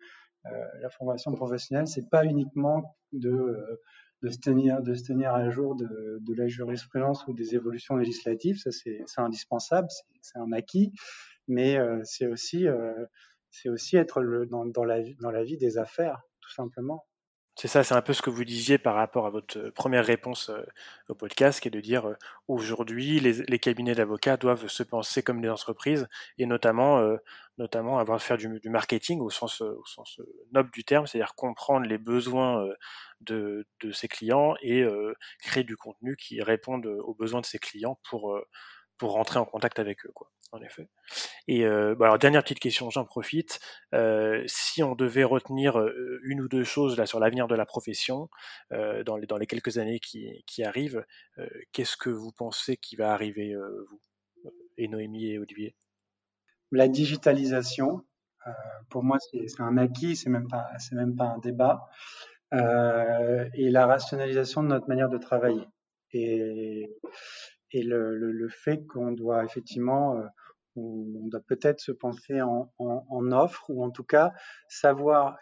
[0.47, 3.81] euh, la formation professionnelle, c'est pas uniquement de,
[4.29, 8.59] se tenir, à jour de, la jurisprudence ou des évolutions législatives.
[8.59, 9.87] Ça, c'est indispensable,
[10.21, 10.93] c'est un acquis.
[11.47, 17.05] Mais c'est aussi, être dans la vie des affaires, tout simplement.
[17.57, 20.05] C'est ça, c'est un peu ce que vous disiez par rapport à votre euh, première
[20.05, 20.61] réponse euh,
[21.09, 22.15] au podcast, qui est de dire euh,
[22.49, 27.17] aujourd'hui les, cabinets d'avocats doivent se penser comme des entreprises et notamment,
[27.59, 29.63] notamment avoir faire du, marketing au sens,
[30.53, 32.69] noble du terme, c'est-à-dire comprendre les besoins
[33.21, 34.85] de ses clients et
[35.41, 38.39] créer du contenu qui réponde aux besoins de ses clients pour
[38.99, 40.89] pour rentrer en contact avec eux, quoi, en effet.
[41.49, 43.61] Et euh, bah alors, dernière petite question, j'en profite.
[43.93, 47.67] Euh, si on devait retenir euh, une ou deux choses là sur l'avenir de la
[47.67, 48.29] profession
[48.73, 51.05] euh, dans, les, dans les quelques années qui, qui arrivent,
[51.39, 54.01] euh, qu'est-ce que vous pensez qui va arriver, euh, vous,
[54.77, 55.75] et Noémie et Olivier?
[56.73, 58.05] La digitalisation,
[58.91, 61.89] pour moi, c'est un acquis, c'est même pas, c'est même pas un débat,
[62.53, 65.65] et la rationalisation de notre manière de travailler.
[66.13, 66.91] Et
[67.75, 70.23] et le, fait qu'on doit effectivement, euh,
[70.77, 72.71] on doit peut-être se penser en,
[73.33, 74.33] offre ou en tout cas
[74.69, 75.37] savoir.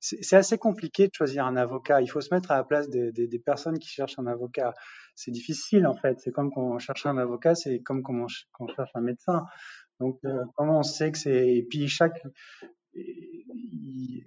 [0.00, 2.00] C'est assez compliqué de choisir un avocat.
[2.02, 4.74] Il faut se mettre à la place des, personnes qui cherchent un avocat.
[5.14, 6.18] C'est difficile en fait.
[6.20, 9.44] C'est comme quand on cherche un avocat, c'est comme quand on, cherche un médecin.
[10.00, 12.20] Donc euh, comment on sait que c'est et puis chaque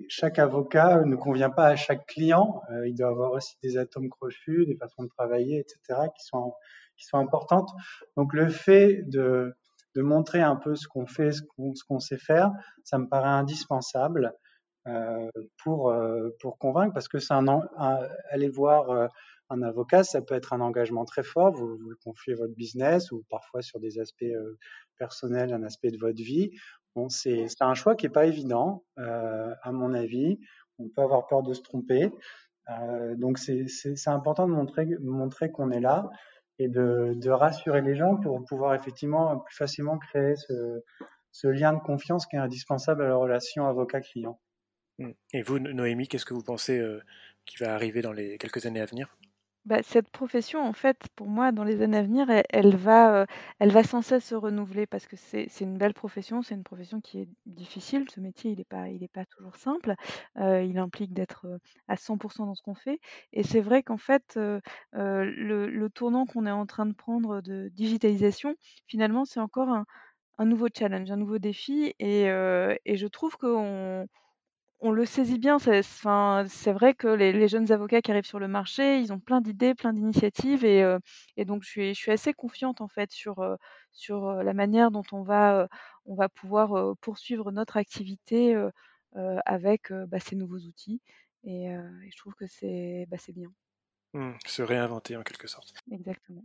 [0.08, 2.62] chaque avocat ne convient pas à chaque client.
[2.72, 6.54] Euh, il doit avoir aussi des atomes crochus, des façons de travailler, etc., qui sont
[6.98, 7.70] qui sont importantes.
[8.18, 9.56] Donc le fait de
[9.96, 11.42] de montrer un peu ce qu'on fait, ce
[11.88, 12.52] qu'on sait faire,
[12.84, 14.34] ça me paraît indispensable
[14.88, 15.30] euh,
[15.64, 17.48] pour euh, pour convaincre, parce que c'est un,
[18.30, 19.08] aller voir euh,
[19.50, 21.54] un avocat, ça peut être un engagement très fort.
[21.54, 24.26] Vous, vous confiez votre business ou parfois sur des aspects
[24.98, 26.52] personnels, un aspect de votre vie.
[26.96, 30.40] Bon, c'est un choix qui est pas évident, à mon avis.
[30.80, 32.12] On peut avoir peur de se tromper.
[33.18, 36.10] Donc c'est important de montrer, montrer qu'on est là
[36.60, 42.26] et de, rassurer les gens pour pouvoir effectivement plus facilement créer ce, lien de confiance
[42.26, 44.40] qui est indispensable à la relation avocat-client.
[45.34, 47.02] Et vous, Noémie, qu'est-ce que vous pensez euh,
[47.46, 49.18] qui va arriver dans les quelques années à venir?
[49.66, 53.26] Bah, cette profession, en fait, pour moi, dans les années à venir, elle, va, euh,
[53.60, 57.00] elle va sans cesse se renouveler parce que c'est une belle profession, c'est une profession
[57.00, 58.06] qui est difficile.
[58.14, 59.96] Ce métier, il n'est pas, il est pas toujours simple.
[60.38, 61.58] Euh, il implique d'être euh,
[61.88, 63.00] à 100% dans ce qu'on fait.
[63.32, 64.38] Et c'est vrai qu'en fait,
[64.94, 68.56] le, le tournant qu'on est en train de prendre de digitalisation,
[68.88, 69.86] finalement, c'est encore un,
[70.40, 71.94] un nouveau challenge, un nouveau défi.
[72.00, 74.08] Et, et je trouve qu'on
[74.84, 75.58] on le saisit bien.
[75.60, 79.74] C'est vrai que les jeunes avocats qui arrivent sur le marché, ils ont plein d'idées,
[79.74, 81.00] plein d'initiatives et euh,
[81.38, 83.56] donc je suis je suis assez confiante, en fait, sur, euh,
[83.94, 85.70] sur, euh, la manière dont on va,
[86.06, 88.56] on va pouvoir, poursuivre notre activité,
[89.46, 91.02] avec, bah, ces nouveaux outils
[91.46, 91.68] et
[92.12, 93.52] je trouve que c'est, bah, bien.
[94.14, 95.74] Mmh, se réinventer en quelque sorte.
[95.92, 96.44] Exactement.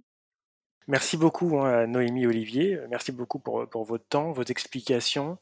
[0.87, 2.79] Merci beaucoup, hein, à Noémie Olivier.
[2.89, 5.39] Merci beaucoup pour, pour votre temps, vos explications.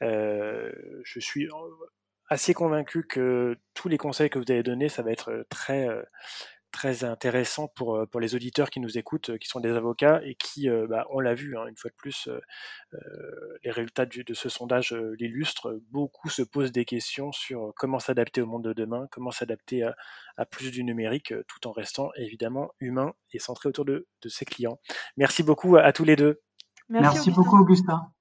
[0.00, 1.48] je suis
[2.30, 5.88] assez convaincu que tous les conseils que vous avez donnés, ça va être euh, très
[5.88, 6.02] euh,
[6.70, 10.36] très intéressant pour, euh, pour les auditeurs qui nous écoutent, qui sont des avocats et
[10.36, 12.28] qui, bah, on l'a vu, hein, une fois de plus,
[13.64, 18.46] les résultats de ce sondage l'illustrent, beaucoup se posent des questions sur comment s'adapter au
[18.46, 23.40] monde de demain, comment s'adapter à, plus du numérique, tout en restant évidemment humain et
[23.40, 24.78] centré autour de, de ses clients.
[25.16, 26.40] Merci beaucoup à, tous les deux.
[26.88, 28.12] Merci beaucoup, Augustin.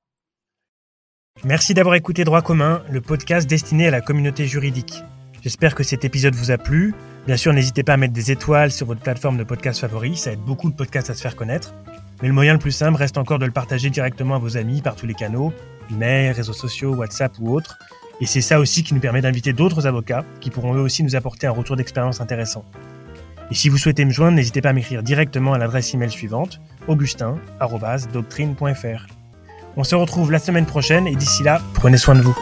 [1.46, 5.02] Merci d'avoir écouté Droit commun, le podcast destiné à la communauté juridique.
[5.42, 6.94] J'espère que cet épisode vous a plu.
[7.28, 10.34] Bien sûr, n'hésitez pas à mettre des étoiles sur votre plateforme de podcast favori, ça
[10.34, 11.74] aide beaucoup de podcasts à se faire connaître.
[12.22, 14.82] Mais le moyen le plus simple reste encore de le partager directement à vos amis
[14.82, 15.54] par tous les canaux,
[15.90, 17.80] email, réseaux sociaux, WhatsApp ou autres.
[18.20, 21.16] Et c'est ça aussi qui nous permet d'inviter d'autres avocats qui pourront eux aussi nous
[21.16, 22.66] apporter un retour d'expérience intéressant.
[23.50, 26.60] Et si vous souhaitez me joindre, n'hésitez pas à m'écrire directement à l'adresse email suivante
[26.88, 29.19] augustin.doctrine.fr.
[29.82, 32.38] On se retrouve la semaine prochaine et d'ici là, prenez soin de vous.